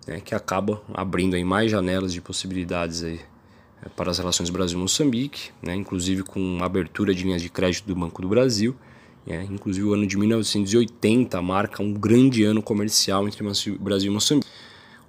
né, 0.06 0.22
que 0.24 0.36
acaba 0.36 0.80
abrindo 0.94 1.36
aí 1.36 1.44
mais 1.44 1.72
janelas 1.72 2.14
de 2.14 2.22
possibilidades 2.22 3.02
aí, 3.02 3.20
é, 3.84 3.90
para 3.90 4.12
as 4.12 4.20
relações 4.20 4.52
Brasil-Moçambique, 4.52 5.50
né, 5.64 5.74
inclusive 5.74 6.22
com 6.22 6.60
abertura 6.62 7.12
de 7.16 7.24
linhas 7.24 7.42
de 7.42 7.50
crédito 7.50 7.88
do 7.88 7.96
Banco 7.96 8.22
do 8.22 8.30
Brasil. 8.30 8.76
Né, 9.26 9.48
inclusive 9.50 9.88
o 9.88 9.94
ano 9.96 10.06
de 10.06 10.16
1980 10.16 11.42
marca 11.42 11.82
um 11.82 11.92
grande 11.92 12.44
ano 12.44 12.62
comercial 12.62 13.28
entre 13.28 13.44
Brasil 13.80 14.12
e 14.12 14.14
Moçambique. 14.14 14.48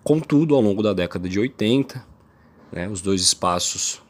Contudo, 0.03 0.55
ao 0.55 0.63
longo 0.63 0.83
da 0.83 0.95
década 0.95 1.29
de 1.29 1.39
80, 1.39 2.03
né, 2.73 2.89
os 2.89 3.03
dois 3.03 3.21
espaços 3.21 4.03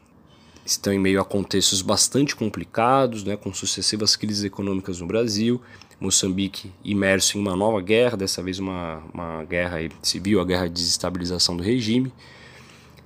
estão 0.65 0.91
em 0.91 0.99
meio 0.99 1.21
a 1.21 1.25
contextos 1.25 1.81
bastante 1.81 2.35
complicados, 2.35 3.23
né, 3.23 3.37
com 3.37 3.53
sucessivas 3.53 4.15
crises 4.15 4.43
econômicas 4.43 4.99
no 4.99 5.07
Brasil, 5.07 5.61
Moçambique 5.99 6.73
imerso 6.83 7.37
em 7.37 7.41
uma 7.41 7.55
nova 7.55 7.79
guerra, 7.79 8.17
dessa 8.17 8.43
vez 8.43 8.59
uma, 8.59 9.01
uma 9.13 9.43
guerra 9.45 9.77
civil, 10.01 10.41
a 10.41 10.45
guerra 10.45 10.67
de 10.67 10.73
desestabilização 10.73 11.55
do 11.55 11.63
regime, 11.63 12.11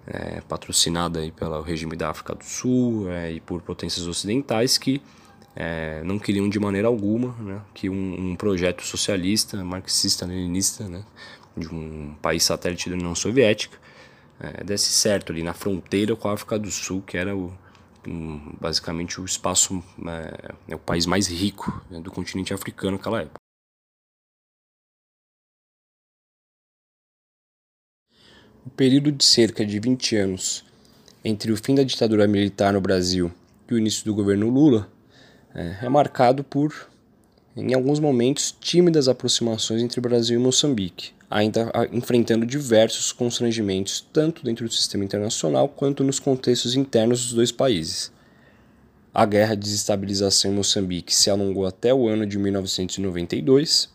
é, 0.08 0.42
patrocinada 0.42 1.20
aí 1.20 1.32
pelo 1.32 1.62
regime 1.62 1.96
da 1.96 2.10
África 2.10 2.34
do 2.34 2.44
Sul 2.44 3.10
é, 3.12 3.34
e 3.34 3.39
por 3.39 3.62
potências 3.62 4.08
ocidentais 4.08 4.78
que 4.78 5.01
é, 5.56 6.01
não 6.04 6.18
queriam 6.18 6.50
de 6.50 6.60
maneira 6.60 6.88
alguma 6.88 7.36
né, 7.39 7.62
que 7.74 7.89
um, 7.89 8.32
um 8.32 8.36
projeto 8.36 8.84
socialista, 8.84 9.63
marxista-leninista, 9.63 10.88
né, 10.88 11.04
de 11.56 11.68
um 11.68 12.16
país 12.22 12.44
satélite 12.44 12.89
da 12.89 12.96
União 12.96 13.13
Soviética, 13.13 13.78
é, 14.39 14.63
desse 14.63 14.91
certo 14.91 15.31
ali 15.31 15.43
na 15.43 15.53
fronteira 15.53 16.15
com 16.15 16.29
a 16.29 16.34
África 16.34 16.58
do 16.58 16.72
Sul, 16.72 17.01
que 17.01 17.17
era 17.17 17.36
o, 17.36 17.53
um, 18.08 18.55
basicamente 18.60 19.19
o 19.19 19.25
espaço, 19.25 19.84
é, 20.08 20.53
é, 20.69 20.75
o 20.75 20.79
país 20.79 21.05
mais 21.05 21.27
rico 21.27 21.84
né, 21.89 22.00
do 22.00 22.12
continente 22.12 22.53
africano 22.53 22.98
naquela 22.98 23.22
época. 23.22 23.39
O 28.65 28.69
período 28.69 29.12
de 29.12 29.24
cerca 29.24 29.65
de 29.65 29.79
20 29.79 30.15
anos 30.15 30.65
entre 31.24 31.51
o 31.51 31.58
fim 31.58 31.75
da 31.75 31.84
ditadura 31.84 32.27
militar 32.27 32.74
no 32.74 32.79
Brasil 32.79 33.31
e 33.69 33.74
o 33.74 33.77
início 33.77 34.05
do 34.05 34.13
governo 34.13 34.50
Lula 34.50 34.89
é, 35.53 35.86
é 35.86 35.89
marcado 35.89 36.43
por, 36.43 36.89
em 37.56 37.74
alguns 37.74 38.00
momentos, 38.00 38.56
tímidas 38.60 39.08
aproximações 39.08 39.82
entre 39.82 40.00
Brasil 40.00 40.39
e 40.39 40.44
Moçambique, 40.44 41.12
ainda 41.29 41.72
enfrentando 41.91 42.46
diversos 42.46 43.12
constrangimentos 43.12 44.06
tanto 44.13 44.44
dentro 44.44 44.68
do 44.68 44.74
sistema 44.74 45.03
internacional 45.03 45.68
quanto 45.68 46.03
nos 46.03 46.20
contextos 46.20 46.75
internos 46.75 47.25
dos 47.25 47.34
dois 47.34 47.51
países. 47.51 48.12
A 49.13 49.25
guerra 49.25 49.56
de 49.56 49.62
desestabilização 49.62 50.51
em 50.51 50.56
Moçambique 50.56 51.13
se 51.13 51.29
alongou 51.29 51.65
até 51.65 51.94
o 51.94 52.08
ano 52.08 52.25
de 52.25 52.38
1992, 52.38 53.89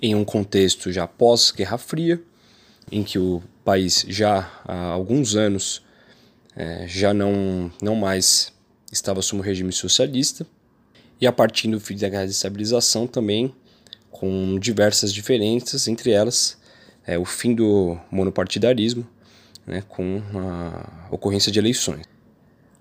em 0.00 0.14
um 0.14 0.24
contexto 0.24 0.92
já 0.92 1.06
pós-Guerra 1.06 1.78
Fria, 1.78 2.20
em 2.90 3.02
que 3.02 3.18
o 3.18 3.42
país 3.64 4.04
já 4.08 4.50
há 4.64 4.90
alguns 4.90 5.36
anos 5.36 5.82
é, 6.56 6.86
já 6.88 7.14
não, 7.14 7.70
não 7.80 7.94
mais 7.94 8.52
estava 8.90 9.22
sob 9.22 9.40
o 9.40 9.44
regime 9.44 9.72
socialista, 9.72 10.46
e 11.20 11.26
a 11.26 11.32
partir 11.32 11.68
do 11.68 11.80
fim 11.80 11.96
da 11.96 12.08
guerra 12.08 12.26
de 12.26 12.32
estabilização 12.32 13.06
também 13.06 13.54
com 14.10 14.58
diversas 14.58 15.12
diferenças, 15.12 15.88
entre 15.88 16.10
elas 16.10 16.58
é, 17.06 17.18
o 17.18 17.24
fim 17.24 17.54
do 17.54 17.98
monopartidarismo, 18.10 19.06
né, 19.66 19.82
com 19.88 20.22
a 20.34 21.08
ocorrência 21.10 21.50
de 21.50 21.58
eleições. 21.58 22.04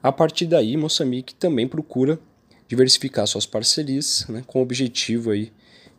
A 0.03 0.11
partir 0.11 0.45
daí, 0.45 0.75
Moçambique 0.75 1.33
também 1.33 1.67
procura 1.67 2.19
diversificar 2.67 3.25
suas 3.25 3.45
parcerias 3.45 4.25
né, 4.27 4.43
com 4.45 4.59
o 4.59 4.61
objetivo 4.61 5.31
aí 5.31 5.51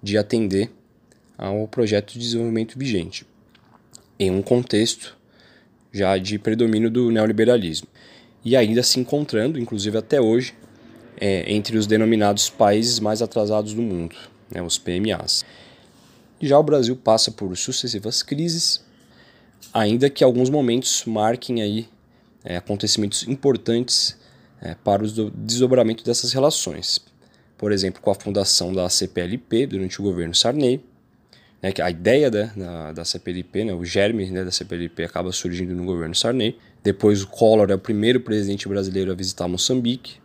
de 0.02 0.18
atender 0.18 0.70
ao 1.36 1.66
projeto 1.68 2.12
de 2.12 2.18
desenvolvimento 2.18 2.78
vigente, 2.78 3.26
em 4.18 4.30
um 4.30 4.42
contexto 4.42 5.16
já 5.92 6.18
de 6.18 6.38
predomínio 6.38 6.90
do 6.90 7.10
neoliberalismo, 7.10 7.88
e 8.44 8.56
ainda 8.56 8.82
se 8.82 9.00
encontrando, 9.00 9.58
inclusive 9.58 9.96
até 9.96 10.20
hoje, 10.20 10.54
é, 11.20 11.52
entre 11.52 11.76
os 11.76 11.86
denominados 11.86 12.48
países 12.48 13.00
mais 13.00 13.20
atrasados 13.22 13.74
do 13.74 13.82
mundo, 13.82 14.16
né, 14.50 14.62
os 14.62 14.78
PMAs. 14.78 15.44
Já 16.40 16.58
o 16.58 16.62
Brasil 16.62 16.96
passa 16.96 17.30
por 17.30 17.56
sucessivas 17.56 18.22
crises, 18.22 18.84
ainda 19.72 20.08
que 20.08 20.22
alguns 20.22 20.48
momentos 20.48 21.04
marquem 21.04 21.60
aí 21.60 21.88
é, 22.44 22.56
acontecimentos 22.56 23.26
importantes 23.26 24.16
é, 24.60 24.74
para 24.74 25.02
o 25.02 25.30
desdobramento 25.30 26.04
dessas 26.04 26.32
relações. 26.32 27.00
Por 27.56 27.72
exemplo, 27.72 28.00
com 28.00 28.10
a 28.10 28.14
fundação 28.14 28.72
da 28.72 28.88
CPLP 28.88 29.66
durante 29.66 30.00
o 30.00 30.04
governo 30.04 30.34
Sarney, 30.34 30.80
né, 31.60 31.72
que 31.72 31.82
a 31.82 31.90
ideia 31.90 32.30
da, 32.30 32.92
da 32.92 33.04
CPLP, 33.04 33.64
né, 33.64 33.74
o 33.74 33.84
germe 33.84 34.30
né, 34.30 34.44
da 34.44 34.50
CPLP 34.52 35.04
acaba 35.04 35.32
surgindo 35.32 35.74
no 35.74 35.84
governo 35.84 36.14
Sarney. 36.14 36.56
Depois 36.82 37.22
o 37.22 37.26
Collor 37.26 37.70
é 37.70 37.74
o 37.74 37.78
primeiro 37.78 38.20
presidente 38.20 38.68
brasileiro 38.68 39.10
a 39.10 39.14
visitar 39.14 39.48
Moçambique. 39.48 40.20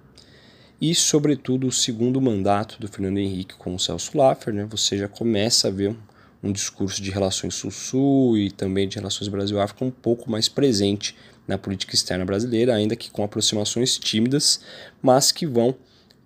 E, 0.84 0.94
sobretudo, 0.94 1.68
o 1.68 1.72
segundo 1.72 2.20
mandato 2.20 2.78
do 2.78 2.90
Fernando 2.90 3.18
Henrique 3.18 3.56
com 3.56 3.74
o 3.74 3.80
Celso 3.80 4.18
Laffer, 4.18 4.54
né, 4.54 4.68
você 4.70 4.98
já 4.98 5.08
começa 5.08 5.70
a 5.70 5.72
ver 5.72 5.96
um, 6.44 6.52
discurso 6.52 7.02
de 7.02 7.10
relações 7.10 7.56
sul-sul 7.56 8.38
e 8.38 8.52
também 8.52 8.86
de 8.86 8.98
relações 8.98 9.30
Brasil-África 9.30 9.86
um 9.86 9.90
pouco 9.90 10.30
mais 10.30 10.50
presente 10.50 11.16
na 11.48 11.58
política 11.58 11.96
externa 11.96 12.26
brasileira, 12.26 12.76
ainda 12.76 12.98
que 12.98 13.10
com 13.10 13.24
aproximações 13.24 13.98
tímidas, 13.98 14.60
mas 15.02 15.32
que 15.32 15.48
vão 15.48 15.74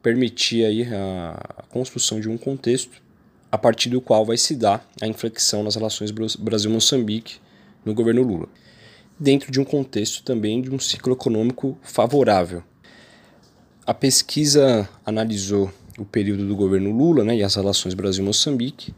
permitir 0.02 0.66
aí 0.66 0.86
a 0.92 1.64
construção 1.70 2.20
de 2.20 2.28
um 2.28 2.36
contexto 2.36 3.00
a 3.52 3.60
partir 3.60 3.90
do 3.90 4.02
qual 4.02 4.26
vai 4.26 4.38
se 4.38 4.56
dar 4.56 4.90
a 5.00 5.06
inflexão 5.06 5.62
nas 5.62 5.76
relações 5.76 6.10
Brasil-Moçambique 6.10 7.36
no 7.86 7.94
governo 7.94 8.24
Lula, 8.24 8.50
dentro 9.20 9.52
de 9.52 9.60
um 9.60 9.64
contexto 9.64 10.24
também 10.24 10.64
de 10.64 10.74
um 10.74 10.80
ciclo 10.80 11.14
econômico 11.14 11.78
favorável. 11.84 12.64
A 13.88 13.94
pesquisa 13.94 14.90
analisou 15.06 15.72
o 15.98 16.04
período 16.04 16.46
do 16.46 16.58
governo 16.58 16.92
Lula 16.92 17.24
né, 17.24 17.38
e 17.38 17.42
as 17.42 17.56
relações 17.56 17.94
Brasil-Moçambique 17.94 18.94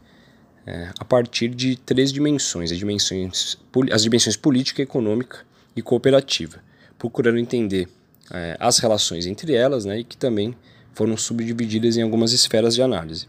é, 0.66 0.90
a 0.98 1.04
partir 1.04 1.46
de 1.50 1.76
três 1.76 2.12
dimensões, 2.12 2.72
as 2.72 2.78
dimensões, 2.78 3.56
as 3.92 4.02
dimensões 4.02 4.36
política, 4.36 4.82
econômica 4.82 5.46
e 5.76 5.80
cooperativa, 5.80 6.58
procurando 6.98 7.38
entender 7.38 7.88
é, 8.32 8.56
as 8.58 8.78
relações 8.78 9.26
entre 9.26 9.54
elas 9.54 9.84
né, 9.84 10.00
e 10.00 10.02
que 10.02 10.16
também 10.16 10.56
foram 10.92 11.16
subdivididas 11.16 11.96
em 11.96 12.02
algumas 12.02 12.32
esferas 12.32 12.74
de 12.74 12.82
análise. 12.82 13.28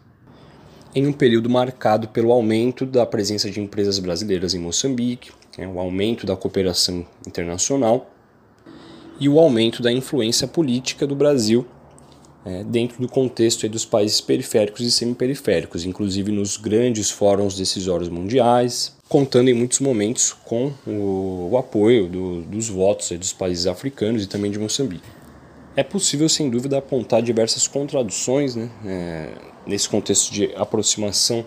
Em 0.96 1.06
um 1.06 1.14
período 1.14 1.48
marcado 1.48 2.08
pelo 2.08 2.32
aumento 2.32 2.88
da 2.88 3.06
presença 3.06 3.52
de 3.52 3.62
empresas 3.62 4.00
brasileiras 4.00 4.56
em 4.56 4.60
Moçambique, 4.60 5.30
né, 5.60 5.68
o 5.68 5.80
aumento 5.80 6.26
da 6.26 6.36
cooperação 6.36 7.06
internacional 7.28 8.12
e 9.22 9.30
o 9.30 9.40
aumento 9.40 9.84
da 9.84 9.92
influência 9.94 10.48
política 10.48 11.06
do 11.06 11.16
Brasil 11.16 11.64
é, 12.44 12.64
dentro 12.64 13.00
do 13.00 13.08
contexto 13.08 13.70
dos 13.70 13.86
países 13.86 14.20
periféricos 14.20 14.82
e 14.82 14.92
semiperiféricos, 14.92 15.86
inclusive 15.86 16.32
nos 16.32 16.58
grandes 16.58 17.12
fóruns 17.12 17.56
decisórios 17.56 18.10
mundiais, 18.10 18.98
contando 19.08 19.50
em 19.50 19.54
muitos 19.54 19.80
momentos 19.80 20.34
com 20.34 20.74
o, 20.88 21.50
o 21.52 21.58
apoio 21.58 22.08
do, 22.08 22.42
dos 22.42 22.68
votos 22.68 23.12
dos 23.12 23.32
países 23.32 23.68
africanos 23.68 24.24
e 24.24 24.28
também 24.28 24.50
de 24.50 24.58
Moçambique. 24.58 25.08
É 25.76 25.84
possível, 25.84 26.28
sem 26.28 26.50
dúvida, 26.50 26.80
apontar 26.80 27.22
diversas 27.22 27.68
contradições 27.68 28.56
né, 28.56 28.72
é, 28.84 29.34
nesse 29.68 29.88
contexto 29.88 30.34
de 30.34 30.52
aproximação 30.56 31.46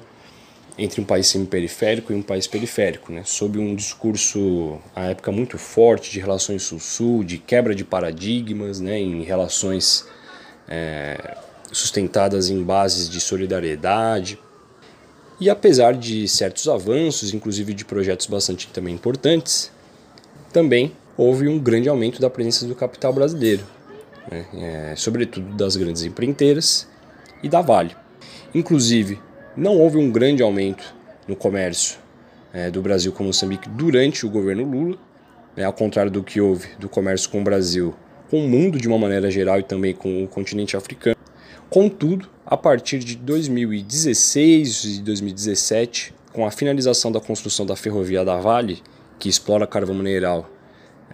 entre 0.77 1.01
um 1.01 1.05
país 1.05 1.29
semiperiférico 1.29 2.13
e 2.13 2.17
um 2.17 2.23
país 2.23 2.47
periférico, 2.47 3.13
né, 3.13 3.23
sob 3.25 3.59
um 3.59 3.75
discurso, 3.75 4.79
à 4.95 5.07
época, 5.07 5.31
muito 5.31 5.57
forte 5.57 6.11
de 6.11 6.19
relações 6.19 6.63
sul-sul, 6.63 7.23
de 7.23 7.39
quebra 7.39 7.75
de 7.75 7.85
paradigmas 7.85 8.81
né, 8.81 8.99
em 8.99 9.23
relações 9.23 10.05
é, 10.69 11.37
sustentadas 11.71 12.51
em 12.51 12.63
bases 12.63 13.09
de 13.09 13.21
solidariedade, 13.21 14.39
e 15.41 15.51
apesar 15.51 15.95
de 15.95 16.29
certos 16.29 16.69
avanços, 16.69 17.35
inclusive 17.35 17.75
de 17.75 17.85
projetos 17.85 18.27
bastante 18.27 18.69
também 18.69 18.95
importantes, 18.95 19.71
também 20.53 20.93
houve 21.17 21.49
um 21.49 21.59
grande 21.59 21.89
aumento 21.89 22.21
da 22.21 22.31
presença 22.31 22.67
do 22.67 22.75
capital 22.75 23.13
brasileiro, 23.13 23.65
né? 24.31 24.47
é, 24.55 24.95
sobretudo 24.97 25.55
das 25.57 25.77
grandes 25.77 26.03
empreiteiras 26.03 26.89
e 27.43 27.49
da 27.49 27.61
Vale. 27.61 27.97
Inclusive, 28.55 29.19
não 29.57 29.79
houve 29.79 29.97
um 29.99 30.11
grande 30.11 30.43
aumento 30.43 30.95
no 31.29 31.37
comércio 31.37 31.99
é, 32.53 32.71
do 32.71 32.83
Brasil 32.83 33.13
com 33.13 33.25
Moçambique 33.25 33.69
durante 33.69 34.27
o 34.27 34.31
governo 34.31 34.65
Lula, 34.65 34.99
né? 35.57 35.65
ao 35.65 35.73
contrário 35.73 36.11
do 36.11 36.23
que 36.23 36.41
houve 36.41 36.69
do 36.79 36.89
comércio 36.89 37.31
com 37.31 37.41
o 37.41 37.45
Brasil, 37.45 37.95
com 38.31 38.45
o 38.45 38.49
mundo 38.49 38.79
de 38.79 38.89
uma 38.89 38.99
maneira 38.99 39.31
geral 39.31 39.61
e 39.61 39.63
também 39.63 39.95
com 39.95 40.25
o 40.25 40.29
continente 40.29 40.77
africano. 40.77 41.17
Contudo, 41.71 42.29
a 42.45 42.57
partir 42.57 42.99
de 42.99 43.17
2016 43.17 44.85
e 44.99 45.03
2017, 45.03 46.15
com 46.33 46.45
a 46.45 46.51
finalização 46.51 47.11
da 47.11 47.21
construção 47.21 47.65
da 47.65 47.77
ferrovia 47.77 48.25
da 48.25 48.37
Vale, 48.37 48.83
que 49.19 49.29
explora 49.29 49.67
carvão 49.67 49.95
mineral 49.95 50.51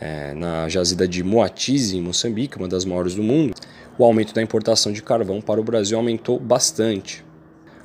é, 0.00 0.32
na 0.34 0.68
jazida 0.68 1.06
de 1.06 1.22
Moatize, 1.22 1.96
em 1.96 2.00
Moçambique, 2.00 2.56
uma 2.56 2.68
das 2.68 2.84
maiores 2.84 3.14
do 3.14 3.22
mundo, 3.22 3.54
o 3.98 4.04
aumento 4.04 4.32
da 4.32 4.42
importação 4.42 4.92
de 4.92 5.02
carvão 5.02 5.40
para 5.42 5.60
o 5.60 5.64
Brasil 5.64 5.98
aumentou 5.98 6.38
bastante, 6.38 7.22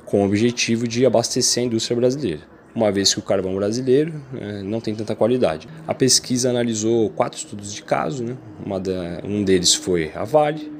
com 0.06 0.22
o 0.22 0.24
objetivo 0.24 0.88
de 0.88 1.04
abastecer 1.04 1.62
a 1.62 1.66
indústria 1.66 1.96
brasileira, 1.96 2.40
uma 2.74 2.90
vez 2.90 3.12
que 3.12 3.18
o 3.18 3.22
carvão 3.22 3.54
brasileiro 3.54 4.14
é, 4.40 4.62
não 4.62 4.80
tem 4.80 4.94
tanta 4.94 5.14
qualidade. 5.14 5.68
A 5.86 5.92
pesquisa 5.92 6.48
analisou 6.48 7.10
quatro 7.10 7.38
estudos 7.38 7.74
de 7.74 7.82
caso, 7.82 8.24
né? 8.24 8.36
Da, 8.80 9.20
um 9.26 9.42
deles 9.44 9.74
foi 9.74 10.12
a 10.14 10.24
Vale, 10.24 10.72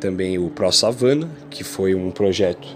também 0.00 0.38
o 0.38 0.48
Pro 0.50 0.72
Savana, 0.72 1.30
que 1.48 1.62
foi 1.62 1.94
um 1.94 2.10
projeto 2.10 2.66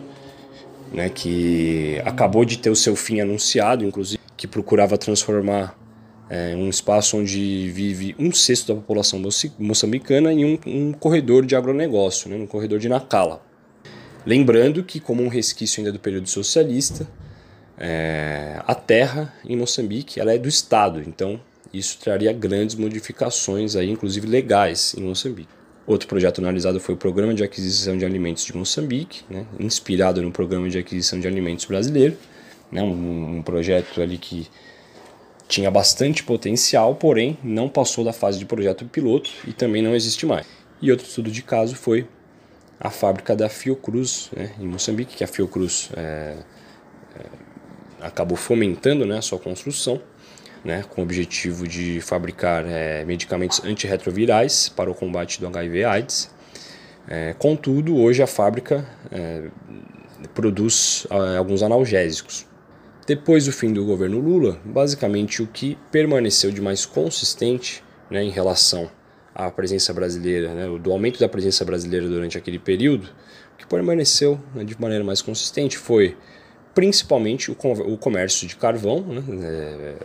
né, 0.92 1.08
que 1.08 2.00
acabou 2.04 2.44
de 2.44 2.58
ter 2.58 2.70
o 2.70 2.76
seu 2.76 2.94
fim 2.94 3.20
anunciado, 3.20 3.84
inclusive, 3.84 4.20
que 4.36 4.46
procurava 4.46 4.96
transformar 4.96 5.76
é, 6.28 6.54
um 6.56 6.68
espaço 6.68 7.16
onde 7.16 7.70
vive 7.70 8.14
um 8.18 8.32
sexto 8.32 8.68
da 8.68 8.74
população 8.74 9.20
moçambicana 9.58 10.32
em 10.32 10.44
um, 10.44 10.58
um 10.66 10.92
corredor 10.92 11.44
de 11.44 11.56
agronegócio, 11.56 12.28
né, 12.28 12.36
um 12.36 12.46
corredor 12.46 12.78
de 12.78 12.88
Nacala. 12.88 13.45
Lembrando 14.26 14.82
que, 14.82 14.98
como 14.98 15.22
um 15.22 15.28
resquício 15.28 15.78
ainda 15.80 15.92
do 15.92 16.00
período 16.00 16.28
socialista, 16.28 17.06
é, 17.78 18.60
a 18.66 18.74
terra 18.74 19.32
em 19.44 19.56
Moçambique 19.56 20.18
ela 20.18 20.34
é 20.34 20.38
do 20.38 20.48
Estado, 20.48 21.00
então 21.06 21.40
isso 21.72 21.98
traria 22.00 22.32
grandes 22.32 22.74
modificações, 22.74 23.76
aí, 23.76 23.88
inclusive 23.88 24.26
legais, 24.26 24.96
em 24.98 25.02
Moçambique. 25.02 25.48
Outro 25.86 26.08
projeto 26.08 26.40
analisado 26.40 26.80
foi 26.80 26.96
o 26.96 26.98
Programa 26.98 27.32
de 27.32 27.44
Aquisição 27.44 27.96
de 27.96 28.04
Alimentos 28.04 28.44
de 28.44 28.56
Moçambique, 28.56 29.22
né, 29.30 29.46
inspirado 29.60 30.20
no 30.20 30.32
Programa 30.32 30.68
de 30.68 30.78
Aquisição 30.78 31.20
de 31.20 31.28
Alimentos 31.28 31.64
brasileiro, 31.66 32.16
né, 32.72 32.82
um, 32.82 33.36
um 33.36 33.42
projeto 33.42 34.02
ali 34.02 34.18
que 34.18 34.48
tinha 35.46 35.70
bastante 35.70 36.24
potencial, 36.24 36.96
porém 36.96 37.38
não 37.44 37.68
passou 37.68 38.04
da 38.04 38.12
fase 38.12 38.40
de 38.40 38.44
projeto 38.44 38.84
piloto 38.86 39.30
e 39.46 39.52
também 39.52 39.80
não 39.80 39.94
existe 39.94 40.26
mais. 40.26 40.46
E 40.82 40.90
outro 40.90 41.06
estudo 41.06 41.30
de 41.30 41.42
caso 41.42 41.76
foi 41.76 42.08
a 42.78 42.90
fábrica 42.90 43.34
da 43.34 43.48
Fiocruz, 43.48 44.30
né, 44.36 44.52
em 44.60 44.66
Moçambique, 44.66 45.16
que 45.16 45.24
a 45.24 45.26
Fiocruz 45.26 45.90
é, 45.96 46.36
é, 47.14 47.20
acabou 48.00 48.36
fomentando 48.36 49.06
né, 49.06 49.18
a 49.18 49.22
sua 49.22 49.38
construção, 49.38 50.00
né, 50.64 50.84
com 50.90 51.00
o 51.00 51.04
objetivo 51.04 51.66
de 51.66 52.00
fabricar 52.00 52.64
é, 52.66 53.04
medicamentos 53.04 53.62
antirretrovirais 53.64 54.68
para 54.68 54.90
o 54.90 54.94
combate 54.94 55.40
do 55.40 55.46
HIV/AIDS. 55.46 56.30
É, 57.08 57.34
contudo, 57.38 57.96
hoje 57.96 58.22
a 58.22 58.26
fábrica 58.26 58.84
é, 59.12 59.44
produz 60.34 61.06
é, 61.10 61.36
alguns 61.36 61.62
analgésicos. 61.62 62.46
Depois 63.06 63.44
do 63.44 63.52
fim 63.52 63.72
do 63.72 63.84
governo 63.84 64.18
Lula, 64.18 64.60
basicamente 64.64 65.40
o 65.40 65.46
que 65.46 65.78
permaneceu 65.92 66.50
de 66.50 66.60
mais 66.60 66.84
consistente 66.84 67.82
né, 68.10 68.22
em 68.24 68.30
relação 68.30 68.90
à 69.36 69.50
presença 69.50 69.92
brasileira, 69.92 70.54
né, 70.54 70.78
do 70.78 70.90
aumento 70.90 71.20
da 71.20 71.28
presença 71.28 71.64
brasileira 71.64 72.08
durante 72.08 72.38
aquele 72.38 72.58
período, 72.58 73.08
o 73.54 73.58
que 73.58 73.66
permaneceu 73.66 74.40
né, 74.54 74.64
de 74.64 74.80
maneira 74.80 75.04
mais 75.04 75.20
consistente 75.20 75.76
foi 75.76 76.16
principalmente 76.74 77.50
o, 77.50 77.56
o 77.86 77.96
comércio 77.98 78.48
de 78.48 78.56
carvão, 78.56 79.00
né, 79.02 79.22
é, 79.42 79.96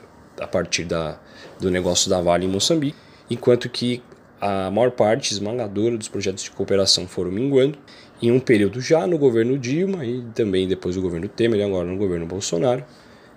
a 0.44 0.48
partir 0.48 0.84
da, 0.84 1.20
do 1.60 1.72
negócio 1.72 2.10
da 2.10 2.22
Vale 2.22 2.46
em 2.46 2.50
Moçambique, 2.50 2.98
enquanto 3.30 3.70
que 3.70 4.04
a 4.42 4.72
maior 4.72 4.92
parte 4.92 5.32
esmagadora 5.32 5.96
dos 5.96 6.08
projetos 6.08 6.44
de 6.44 6.52
cooperação 6.52 7.08
foram 7.08 7.32
minguando. 7.32 7.78
Em 8.20 8.32
um 8.32 8.40
período 8.40 8.82
já 8.82 9.06
no 9.06 9.18
governo 9.18 9.58
Dilma 9.58 10.04
e 10.04 10.24
também 10.34 10.68
depois 10.68 10.96
do 10.96 11.02
governo 11.02 11.28
Temer 11.28 11.60
e 11.60 11.64
agora 11.64 11.88
no 11.88 11.96
governo 11.96 12.26
Bolsonaro, 12.26 12.84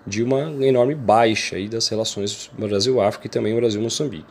de 0.06 0.22
uma 0.22 0.40
enorme 0.64 0.94
baixa 0.94 1.56
aí 1.56 1.68
das 1.68 1.88
relações 1.88 2.50
Brasil-África 2.58 3.26
e 3.26 3.30
também 3.30 3.54
Brasil-Moçambique. 3.54 4.26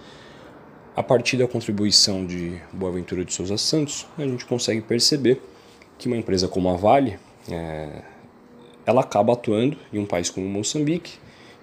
A 0.95 1.01
partir 1.01 1.38
da 1.38 1.47
contribuição 1.47 2.23
de 2.23 2.62
Boaventura 2.71 3.25
de 3.25 3.34
Souza 3.34 3.58
Santos, 3.58 4.06
a 4.15 4.21
gente 4.21 4.45
consegue 4.45 4.79
perceber 4.79 5.41
que 5.97 6.06
uma 6.08 6.15
empresa 6.15 6.47
como 6.47 6.69
a 6.69 6.75
Vale, 6.75 7.17
é, 7.49 8.03
ela 8.86 9.01
acaba 9.01 9.34
atuando 9.34 9.75
em 9.91 9.97
um 9.97 10.06
país 10.06 10.29
como 10.29 10.47
Moçambique 10.47 11.13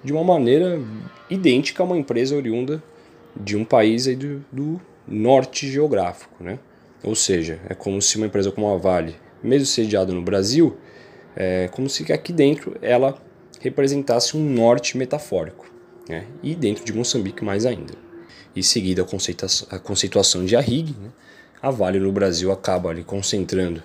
de 0.03 0.13
uma 0.13 0.25
maneira 0.25 0.83
idêntica 1.29 1.81
a 1.81 1.87
uma 1.87 1.97
empresa 1.97 2.35
oriunda 2.35 2.83
de 3.37 3.57
um 3.57 3.65
país 3.65 4.09
aí 4.09 4.17
do, 4.17 4.45
do 4.51 4.81
norte 5.07 5.71
geográfico, 5.71 6.43
né? 6.43 6.59
Ou 7.05 7.15
seja, 7.15 7.61
é 7.69 7.75
como 7.75 8.03
se 8.03 8.17
uma 8.17 8.27
empresa 8.27 8.51
como 8.51 8.69
a 8.75 8.77
Vale, 8.77 9.15
mesmo 9.41 9.67
sediada 9.67 10.13
no 10.13 10.23
Brasil, 10.23 10.77
é 11.37 11.69
como 11.69 11.89
se 11.89 12.13
aqui 12.13 12.33
dentro 12.33 12.75
ela 12.83 13.17
representasse 13.61 14.37
um 14.37 14.41
norte 14.41 14.99
metafórico, 14.99 15.71
né? 16.09 16.27
e 16.43 16.53
dentro 16.57 16.85
de 16.85 16.93
Moçambique 16.93 17.45
mais 17.45 17.65
ainda. 17.65 18.10
E 18.55 18.63
seguida 18.63 19.07
a, 19.71 19.79
conceituação 19.79 20.45
de 20.45 20.57
Arrigue, 20.57 20.95
né? 20.99 21.11
a 21.63 21.71
Vale 21.71 22.01
no 22.01 22.11
Brasil 22.11 22.51
acaba 22.51 22.91
ali 22.91 23.05
concentrando 23.05 23.83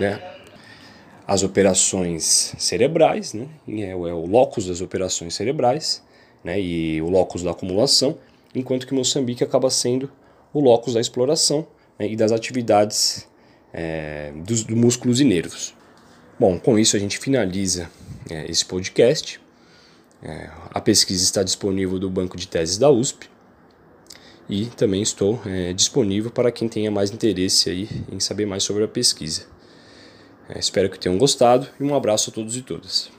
né? 0.00 0.20
as 1.26 1.42
operações 1.42 2.54
cerebrais, 2.58 3.34
né? 3.34 3.46
é, 3.68 3.90
é 3.90 3.94
o 3.94 4.26
locus 4.26 4.66
das 4.66 4.80
operações 4.80 5.34
cerebrais 5.34 6.02
né? 6.42 6.60
e 6.60 7.00
o 7.00 7.08
locus 7.08 7.42
da 7.42 7.52
acumulação, 7.52 8.18
enquanto 8.54 8.86
que 8.86 8.94
Moçambique 8.94 9.44
acaba 9.44 9.70
sendo 9.70 10.10
o 10.52 10.60
locus 10.60 10.94
da 10.94 11.00
exploração 11.00 11.66
né, 11.98 12.08
e 12.08 12.16
das 12.16 12.32
atividades 12.32 13.28
é, 13.72 14.32
dos, 14.34 14.64
dos, 14.64 14.76
músculos 14.76 15.20
e 15.20 15.24
nervos. 15.24 15.74
Bom, 16.38 16.58
com 16.58 16.78
isso 16.78 16.96
a 16.96 16.98
gente 16.98 17.18
finaliza 17.18 17.90
é, 18.28 18.50
esse 18.50 18.64
podcast. 18.64 19.40
É, 20.22 20.50
a 20.70 20.80
pesquisa 20.80 21.22
está 21.22 21.42
disponível 21.42 21.98
do 21.98 22.10
banco 22.10 22.36
de 22.36 22.48
teses 22.48 22.76
da 22.76 22.90
USP 22.90 23.28
e 24.50 24.66
também 24.66 25.00
estou 25.00 25.40
é, 25.46 25.72
disponível 25.72 26.30
para 26.30 26.50
quem 26.50 26.68
tenha 26.68 26.90
mais 26.90 27.12
interesse 27.12 27.70
aí 27.70 27.88
em 28.10 28.18
saber 28.18 28.46
mais 28.46 28.64
sobre 28.64 28.82
a 28.82 28.88
pesquisa. 28.88 29.46
É, 30.48 30.58
espero 30.58 30.90
que 30.90 30.98
tenham 30.98 31.16
gostado 31.16 31.68
e 31.78 31.84
um 31.84 31.94
abraço 31.94 32.30
a 32.30 32.32
todos 32.32 32.56
e 32.56 32.62
todas. 32.62 33.10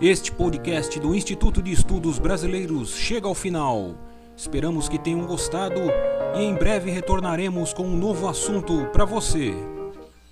Este 0.00 0.32
podcast 0.32 0.98
do 0.98 1.14
Instituto 1.14 1.62
de 1.62 1.72
Estudos 1.72 2.18
Brasileiros 2.18 2.96
chega 2.96 3.28
ao 3.28 3.34
final. 3.34 3.94
Esperamos 4.34 4.88
que 4.88 4.98
tenham 4.98 5.26
gostado 5.26 5.78
e 6.34 6.42
em 6.42 6.54
breve 6.54 6.90
retornaremos 6.90 7.74
com 7.74 7.82
um 7.82 7.96
novo 7.98 8.26
assunto 8.26 8.86
para 8.90 9.04
você. 9.04 9.52